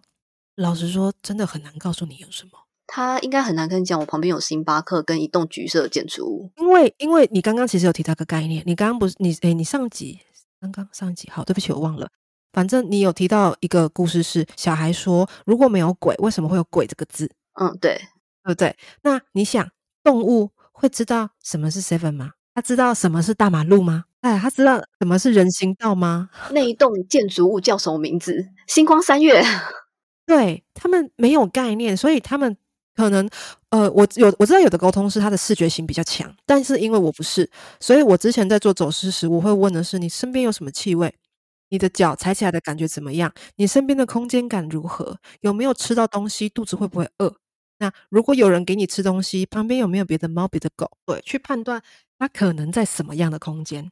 [0.56, 2.52] 老实说，真的很难告诉你有什么。
[2.88, 6.52] 他应该很难跟你讲，我旁边有星巴克跟一栋橘色建筑物。
[6.58, 10.20] 因为，因为你刚刚其实有提到个概念，你刚刚不是你哎，你上集
[10.60, 12.10] 刚刚上集好，对不起，我忘了。
[12.54, 17.30] 反正你有提到一个故事，是小孩说如果没有鬼，为什么会有鬼这个字？
[17.60, 17.96] 嗯，对，
[18.44, 18.76] 对不对？
[19.04, 19.70] 那你想
[20.04, 20.50] 动物？
[20.80, 22.32] 会知道什么是 seven 吗？
[22.54, 24.06] 他知道什么是大马路吗？
[24.22, 26.30] 哎，他知道什么是人行道吗？
[26.52, 28.46] 那一栋建筑物叫什么名字？
[28.68, 29.44] 星光三月。
[30.26, 32.56] 对他们没有概念，所以他们
[32.96, 33.28] 可能
[33.72, 37.50] 呃，我有我知道有的沟通是他的视觉性比较强，但是因为我不是，
[37.80, 41.16] 所以我之前在做走失时，我会问的是你身边有什么气味？
[41.70, 43.34] 你的脚踩起来的感觉怎么样？
[43.56, 45.18] 你身边的空间感如何？
[45.42, 46.48] 有没有吃到东西？
[46.50, 47.34] 肚子会不会饿？
[47.80, 50.90] 那如果有人给你吃东西，旁边有没有别的猫、别的狗？
[51.06, 51.82] 对，去判断
[52.18, 53.92] 它可能在什么样的空间。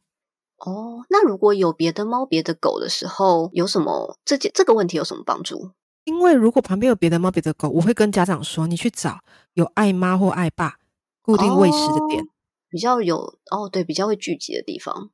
[0.58, 5.72] 哦，那如果有别的猫、别的狗的时候，有什么这件这个问题有什么帮助？
[6.06, 9.20] 因为如果旁边有别的猫、别的狗，我会跟家长说，你去找
[9.54, 10.78] 有爱妈或爱爸
[11.22, 12.24] 固定喂食的点，
[12.70, 15.10] 比较有哦，对，比较会聚集的地方。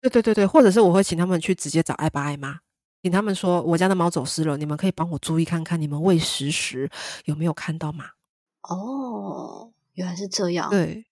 [0.00, 2.60] 对对对对，或者是我会请他们去直接找爱爸爱妈。
[3.02, 6.90] 请他们说我家的猫走失了，你们可以帮我注意看看，你们喂食时
[7.24, 8.04] 有没有看到吗？
[8.62, 10.68] 哦，原来是这样。
[10.68, 11.06] 对，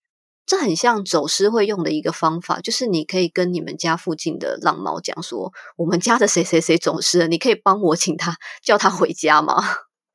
[0.44, 9.64] 这很像走失会用的一个方法，就是你可以跟你们家附近的浪猫讲说，我们家的谁谁谁走失了，你可以帮我请他叫他回家吗？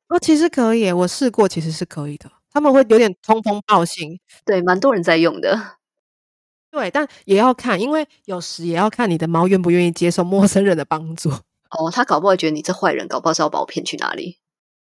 [0.09, 2.31] 哦，其实可以，我试过，其实是可以的。
[2.51, 5.77] 他们会有点通风报信，对，蛮多人在用的。
[6.69, 11.31] 对，但也要看，因为有时也要看你的猫愿不愿意接受陌生人的帮助。
[11.77, 14.39] 哦，他搞不好觉得你这坏人，搞不好是要把我骗去哪里？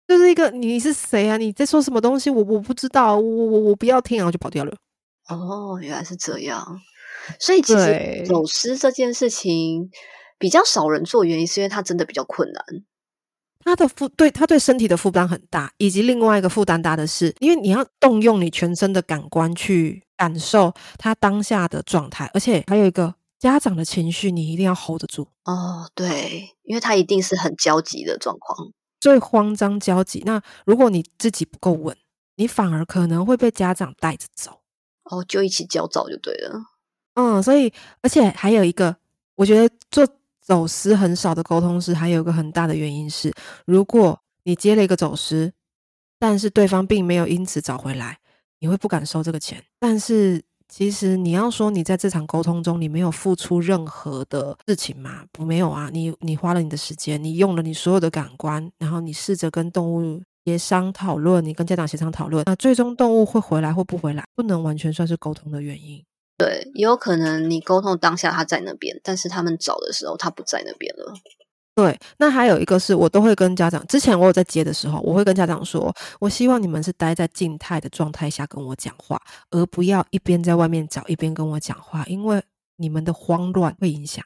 [0.07, 1.39] 就是一个你是谁啊？
[1.39, 2.29] 你在说什么东西？
[2.29, 4.77] 我我不知道，我我我不要听，然后就跑掉了。
[5.29, 6.81] 哦，原来是这样。
[7.41, 9.89] 所以其实走失这件事情
[10.39, 12.62] 比较少人做，原因是因为它真的比较困难。
[13.64, 23.14] 他的负对他对身体的负担很大，以及另外一个负担大的是，因为你要动用你全身的感官去感受他当下的状态，而且还有一个。
[23.39, 30.22] 家长的情绪你一定要 hold 得住哦，对，因为他一定是很焦急的状况，最慌张焦急。
[30.24, 31.95] 那如果你自己不够稳，
[32.37, 34.62] 你反而可能会被家长带着走，
[35.05, 36.59] 哦，就一起焦躁就对了。
[37.14, 37.70] 嗯，所以
[38.01, 38.97] 而且还有一个，
[39.35, 40.09] 我觉得做
[40.41, 43.30] 走失很少的沟通师，还有一个很大的原因是，
[43.66, 45.53] 如果你接了一个走失，
[46.18, 48.20] 但是对方并没有因此找回来，
[48.61, 50.43] 你会不敢收这个钱，但是。
[50.69, 55.25] 其实你要说你在这场沟通中你没有付出任何的事情吗？
[55.31, 55.89] 不，没有啊。
[55.93, 66.03] 你你花了你的时间，你用了你所有的感官，然后你试着跟动物协商讨论，你跟家长协商讨论，那最终动物会回来或不回来，不能完全算是沟通的原因。
[66.37, 71.15] 对，也有可能你沟通当下他在那边，但是他们找的时候他不在那边了。
[71.75, 79.20] 对，那还有一个是我都会跟家长，之前我有在接的时候，我会跟家长说，我希望你们是待在静态的状态下跟我讲话，
[79.51, 82.41] 而不要一边在外面找一边跟我讲话，因为
[82.77, 84.25] 你们的慌乱会影响。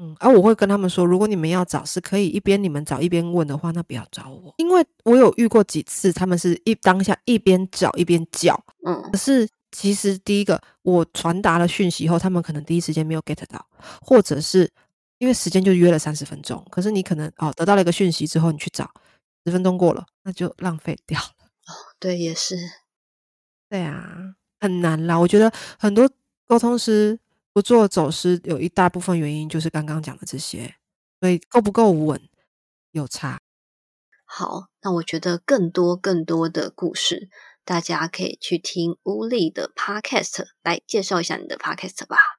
[0.00, 13.64] 嗯，而我会跟他们说，如果你们要找，是可以一边你们找一边问的话，那不要找我，因为我有遇过几次，他们是一当下一边找一边叫，嗯，可是其实第一个我传达了讯息后，他们可能第一时间没有 get 到，
[14.00, 14.70] 或者是
[15.18, 18.90] 因为时间就约了三十分钟，可是你可能哦得到了一个讯息之后，你去找
[19.44, 21.26] 十分钟过了，那就浪费掉了。
[21.66, 22.56] 哦，对，也是，
[23.68, 25.18] 对啊，很难啦。
[25.18, 26.08] 我觉得很多
[26.46, 27.18] 沟通师
[27.52, 30.76] 不做走失，有一大部分原因就是刚刚讲的这些，
[31.20, 32.20] 所以够不够稳
[32.92, 33.38] 有差。
[34.24, 37.28] 好，那我觉得更多更多的故事，
[37.64, 42.37] 大家可以去听乌力的 podcast 来介绍一下你的 podcast 吧。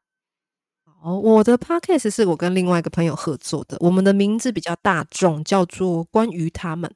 [1.01, 6.91] 哦，我的 podcast 是我跟另外一个朋友合作的，我们的名字比较大众，叫做关于他们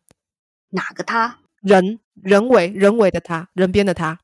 [0.72, 1.40] 哪个他？
[1.62, 4.20] 人人为人为的他，人编的他。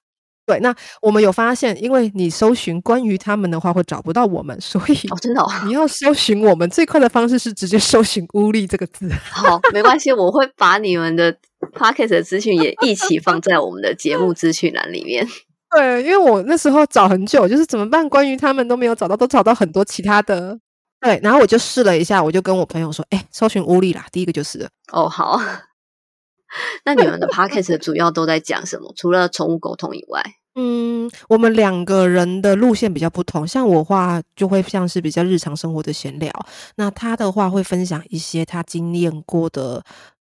[0.46, 9.08] 对，那我们有发现，因为你搜寻关于他们的话，会找不到我们，所以哦，真的、哦，你要搜寻我们最快的方式是直接搜寻“乌力”这个字。
[9.30, 11.32] 好，没关系，我会把你们的
[11.74, 15.28] podcast 的资讯也一起放在我们的节目资讯栏里面。
[15.72, 18.08] 对，因为我那时候找很久，就是怎么办？
[18.10, 20.58] 关于他们都没有找到，都找到很多其他的。
[21.02, 25.40] 对，然后我就试了一下，我就跟我朋友说：“哎，搜寻乌力啦，第一个就是。”哦，好。
[26.84, 28.92] 那你们的 podcast 主要都在讲什么？
[28.98, 30.24] 除了宠物沟通以外？
[30.56, 33.48] 嗯，我们两个人的路线比较不同。
[33.48, 36.34] 像我话就会像是比较日常生活的闲聊，
[36.76, 39.84] 那他的话会分享一些他经验过的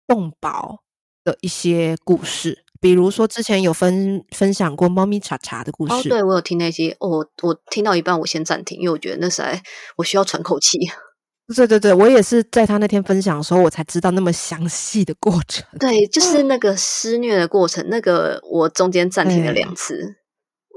[0.08, 0.78] 动保
[1.24, 5.94] 的一些故事，比如说之前有分分享过猫咪查查的故事。
[5.94, 9.62] 哦，对我有听那些，哦，我听到一半我先暂停，因为我觉得那时在
[9.96, 10.78] 我需要喘口气。
[11.56, 15.66] 对对对，我也是在他那天分享的时候，我才知道那么详细的过程。
[15.80, 20.16] 对，就是那个施虐的过程，那个我中间暂停了两次。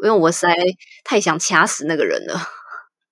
[0.02, 0.54] 因为我实在
[1.04, 2.38] 太想掐死那个人了。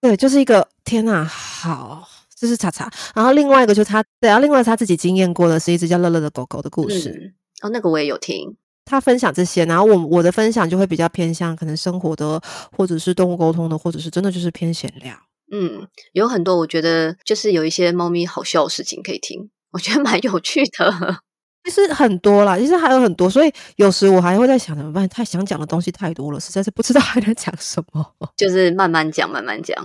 [0.00, 2.90] 对，就是一个天呐，好，这是查查。
[3.14, 7.32] 然后另外一个就是他，对，然后另外他自己经验过的是一只叫乐乐的狗狗的故事。
[7.62, 8.56] 哦，那个我也有听。
[8.84, 12.40] 他分享这些，然后我我的分享就会比较偏向可能生活的，
[12.76, 15.14] 或者是动物沟通的，或者是真的就是偏闲聊。
[15.52, 21.18] 嗯，有很多我觉得就是有一些猫咪好笑的事情可以听，我觉得蛮有趣的。
[21.64, 25.08] 其实很多啦，其实还有很多，所以有时我还会在想怎么办？
[25.08, 28.14] 太想讲的东西太多了，实在是不知道还能讲什么。
[28.36, 29.76] 就是慢慢讲，慢慢讲，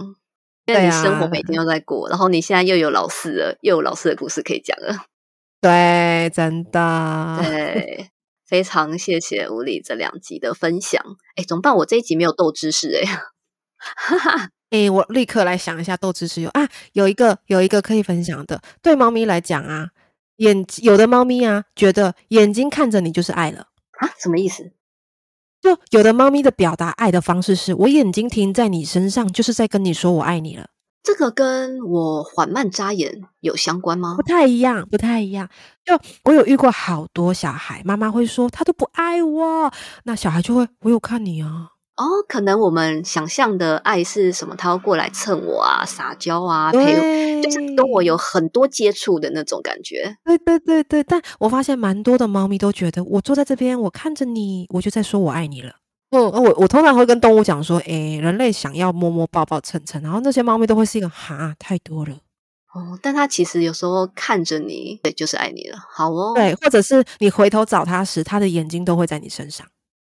[0.65, 5.05] 因为你生活每天都在过，然后你现在又有老四了，又有老四的故事可以讲了。
[5.61, 7.39] 对，真的。
[7.45, 8.09] 对，
[8.47, 11.03] 非常谢谢吴理这两集的分享。
[11.35, 11.75] 哎，怎么办？
[11.75, 13.05] 我这一集没有斗知识哎。
[13.77, 19.89] 哈哈，哎，我立刻来想一下斗知识有啊，有一个有一个可以分享的，对猫咪来讲啊。
[20.37, 23.67] 眼有的猫咪啊，觉得眼睛看着你就是爱了
[23.99, 24.09] 啊？
[24.19, 24.71] 什么意思？
[25.59, 30.69] 就有的猫咪的表达爱的方式是，我眼睛停在你身上，就是在跟你说我爱你了。
[31.03, 34.15] 这个跟我缓慢眨眼有相关吗？
[34.17, 35.49] 不太一样，不太一样。
[35.85, 39.71] 就我有遇过好多小孩，妈妈会说他都不爱我，
[40.03, 41.69] 那小孩就会我有看你啊。
[41.95, 44.55] 哦，可能我们想象的爱是什么？
[44.55, 50.15] 他要过来蹭我啊，撒娇啊，陪，就是跟我有很多接触的那种感觉。
[50.23, 55.71] 对对对对，但我发现蛮多的猫咪都觉得，我坐在这边，我看着你，我就在说我爱你了。
[56.11, 62.17] 嗯，我我通常会跟动物讲说，诶，人类想要摸摸抱抱蹭蹭，然后那些猫咪都会是一个哈，太多了。
[62.73, 65.77] 哦，但它其实有时候看着你，对，就是爱你了。
[65.89, 69.67] 好哦，对，或者是你回头找它时，它的眼睛都会在你身上。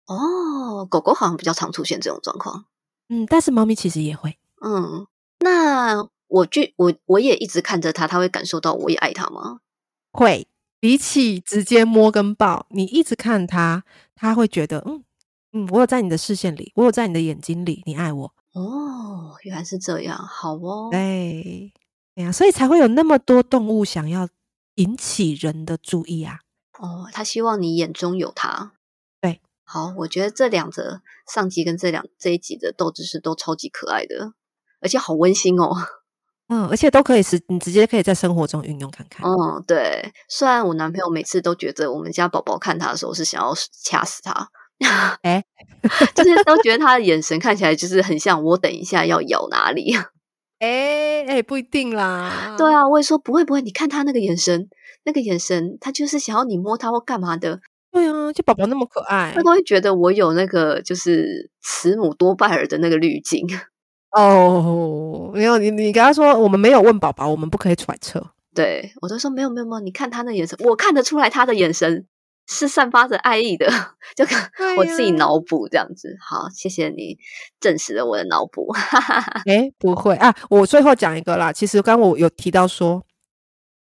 [0.07, 2.65] 哦，狗狗好像比较常出现这种状况，
[3.09, 5.07] 嗯，但是猫咪其实也会，嗯，
[5.39, 9.61] 那我就我我也一直看着它，它会感受到我也爱它吗？
[10.11, 10.49] 会，
[10.81, 13.85] 比起直接摸跟抱，你一直看它，
[14.17, 15.04] 它会觉得，嗯
[15.55, 18.35] 嗯，我有在你的视线里，我有在你的眼睛里，你爱我。
[18.55, 21.73] 哦，原来是这样，好哦，对，
[22.15, 24.29] 对呀，所以才会有那么多动物想要
[24.75, 26.41] 引起人的注意啊。
[26.79, 28.73] 哦，他希望你眼中有他。
[29.21, 31.01] 对好，我觉得这两则
[31.33, 34.35] 上集跟这两这一集的斗知识都超级可爱的，
[34.81, 35.71] 而且好温馨哦。
[36.49, 39.25] 嗯，而且都可以是，你直接可以在生活中运用看看。
[39.25, 40.13] 嗯，对。
[40.29, 44.51] 虽然我男朋友每次都觉得我们家宝宝看他的时候是想要掐死他，
[45.23, 45.45] 哎，
[46.15, 49.95] 就是都觉得他的眼神看起来就是很像我等一下要咬哪里。
[50.61, 52.55] 哎哎，不一定啦。
[52.57, 54.69] 对啊，我也说不会不会，你看他那个眼神，
[55.05, 57.61] 那个眼神，他就是想要你摸他或干嘛的。
[57.93, 63.47] 对啊，就宝宝那么可爱，他都会觉得我有那个就是慈母多败儿的那个滤镜。
[64.17, 68.25] 哦，没有你，你跟他说我们没有问宝宝，我们不可以揣测。
[68.55, 72.07] 对我都说没有没有没有，你看他那眼神，我看得出来他的眼神
[72.47, 73.67] 是散发着爱意的，
[74.17, 74.25] 就
[74.77, 76.17] 我自己脑补这样子。
[76.21, 77.17] 好，谢谢你
[77.61, 78.69] 证实了我的脑补。
[79.47, 81.53] 哎，不会啊，我最后讲一个啦。
[81.53, 83.03] 其实刚我有提到说。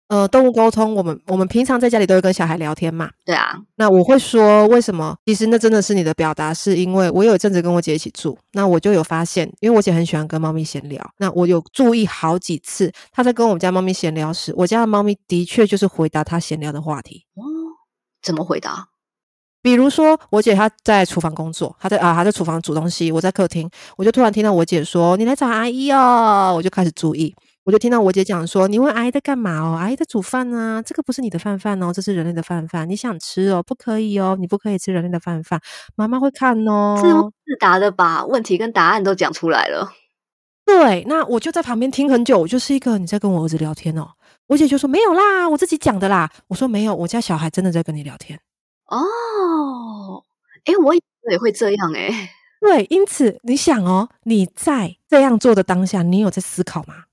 [0.07, 3.09] 呃，动物沟通，我们我们平常在家里都会跟小孩聊天嘛。
[3.25, 5.17] 对啊，那我会说为什么？
[5.25, 17.25] 其实那真的是你的表达，是因为我有一阵子跟我姐一起住，那我就有发现，因为我姐很喜欢跟猫咪闲聊，那我有注意好几次，她在跟我们家猫咪闲聊时，我家的猫咪的确就是回答她闲聊的话题。
[17.33, 17.41] 哦，
[18.25, 18.89] 怎么回答？
[19.61, 27.33] 比如说，我姐她在厨房工作，她在啊，她在厨房煮东西，我在客厅，我就突然听到我姐说：“你来找阿姨哦。”我就开始注意。
[27.63, 29.75] 我就听到我姐讲说：“你问阿姨在干嘛哦？
[29.75, 35.59] 阿姨在煮饭啊，这个不是你的饭饭哦，这是人类的饭饭，你想吃哦，不可以哦，你不可以吃人类的饭饭，
[35.95, 39.91] 妈妈会看哦。”自问自答的把问题跟答案都讲出来了。
[40.63, 44.09] 对，那我就在旁边听很久，我就是一个你在跟我儿子聊天哦。
[44.47, 48.39] 我姐就说：“没有啦，我自己讲的啦。”我说：“没有，我家小孩真的在跟你聊天。”
[48.87, 50.23] 哦，
[50.65, 52.29] 哎，我也会这样哎。
[52.61, 57.05] 对，因此你想哦，你在这样做的当下，你有在思考吗？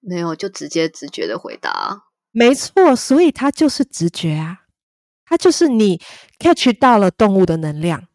[0.00, 2.04] 没有，就直接直觉的回答。
[2.30, 4.60] 没错，所以它就是直觉啊，
[5.26, 6.00] 它就是你
[6.38, 8.06] catch 到了动物的能量，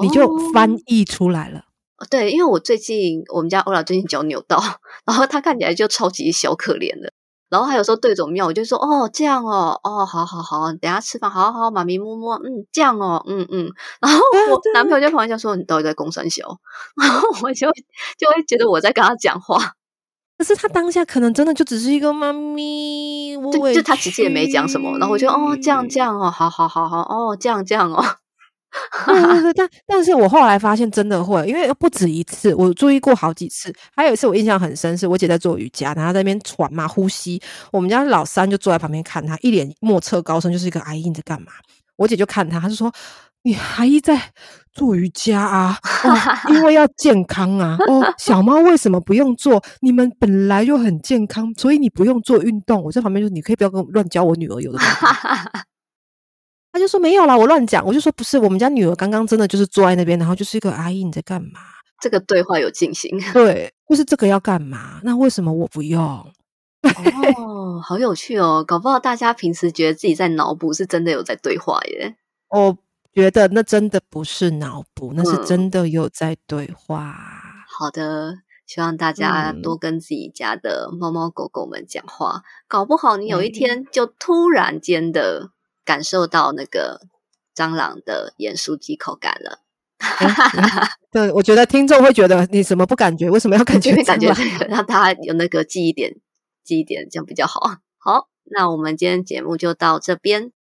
[0.00, 1.64] 你就翻译出来了。
[2.10, 4.60] 对，因为我最近我们家欧拉最近脚扭到，
[5.06, 7.12] 然后他看起来就超级小可怜的。
[7.54, 13.70] 然后还有时候对着面，我就说：“哦，这样哦，哦，好好好，等下吃饭，好好好，妈咪摸摸，嗯，这样哦，嗯嗯。”
[14.02, 14.18] 然后
[14.50, 16.58] 我男朋友就旁边说：“你到底在攻三小？”
[17.00, 17.68] 然后我就
[18.18, 19.74] 就会觉得我在跟他讲话。
[20.36, 28.04] 可是他当下可能真的就只是一个妈咪，就就他其实也没讲什么，然后我就哦这样这样哦，好好好好哦这样这样哦，
[29.54, 33.72] 但但是我后来发现真的会，因为不止一次，我注意过好几次。
[33.94, 37.40] 还有一次我印象很深，是我姐在做瑜伽，然后在那边喘嘛呼吸，
[37.72, 41.48] 我们家老三就坐在旁边看他，一脸莫测高深，就是一个阿姨你在干嘛？
[41.96, 42.92] 我姐就看他，他就说。
[43.46, 44.18] 你阿姨在
[44.72, 45.78] 做瑜伽啊？
[46.48, 47.76] 因为要健康啊。
[47.88, 49.62] 哦，小猫为什么不用做？
[49.82, 52.82] 你们本来就很健康，所以你不用做运动。
[52.82, 54.78] 我在旁边就你可以不要跟乱教我女儿有的。
[56.74, 57.86] 他就说没有啦，我乱讲。
[57.86, 61.60] 我就说不是，我们家女儿刚刚真的就是坐在那边，然后就是一个阿姨你在干嘛？
[62.00, 63.16] 这个对话有进行。
[63.32, 64.98] 对，就是这个要干嘛？
[65.04, 66.02] 那为什么我不用？
[67.38, 68.64] 哦，好有趣哦！
[68.66, 72.16] 搞不好大家平时觉得自己在脑补，是真的有在对话耶。
[72.48, 72.76] 我。
[73.14, 77.14] 觉得那真的不是脑补，那是真的有在对话。
[77.68, 85.50] 好的，希望大家多跟自己家的猫猫狗狗们讲话，搞不好你有一天就突然间的
[85.84, 87.00] 感受到那个
[87.54, 89.60] 蟑螂的盐酥鸡口感了。
[91.10, 93.30] 对，我觉得听众会觉得你怎么不感觉？
[93.30, 93.94] 为什么要感觉？
[94.02, 94.32] 感觉
[94.68, 96.16] 让他有那个记忆点，
[96.62, 97.60] 记忆点这样比较好。
[97.98, 100.52] 好，那我们今天节目就到这边。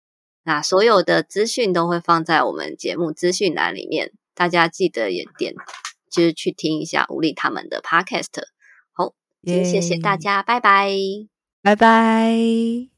[0.45, 5.55] 那所有的资讯都会放在我们节目资讯栏里面，大家记得也点，
[6.11, 8.43] 就是去听一下吴丽他们的 podcast。
[8.91, 9.13] 好，
[9.43, 10.91] 谢谢大家，拜拜，
[11.61, 12.92] 拜拜。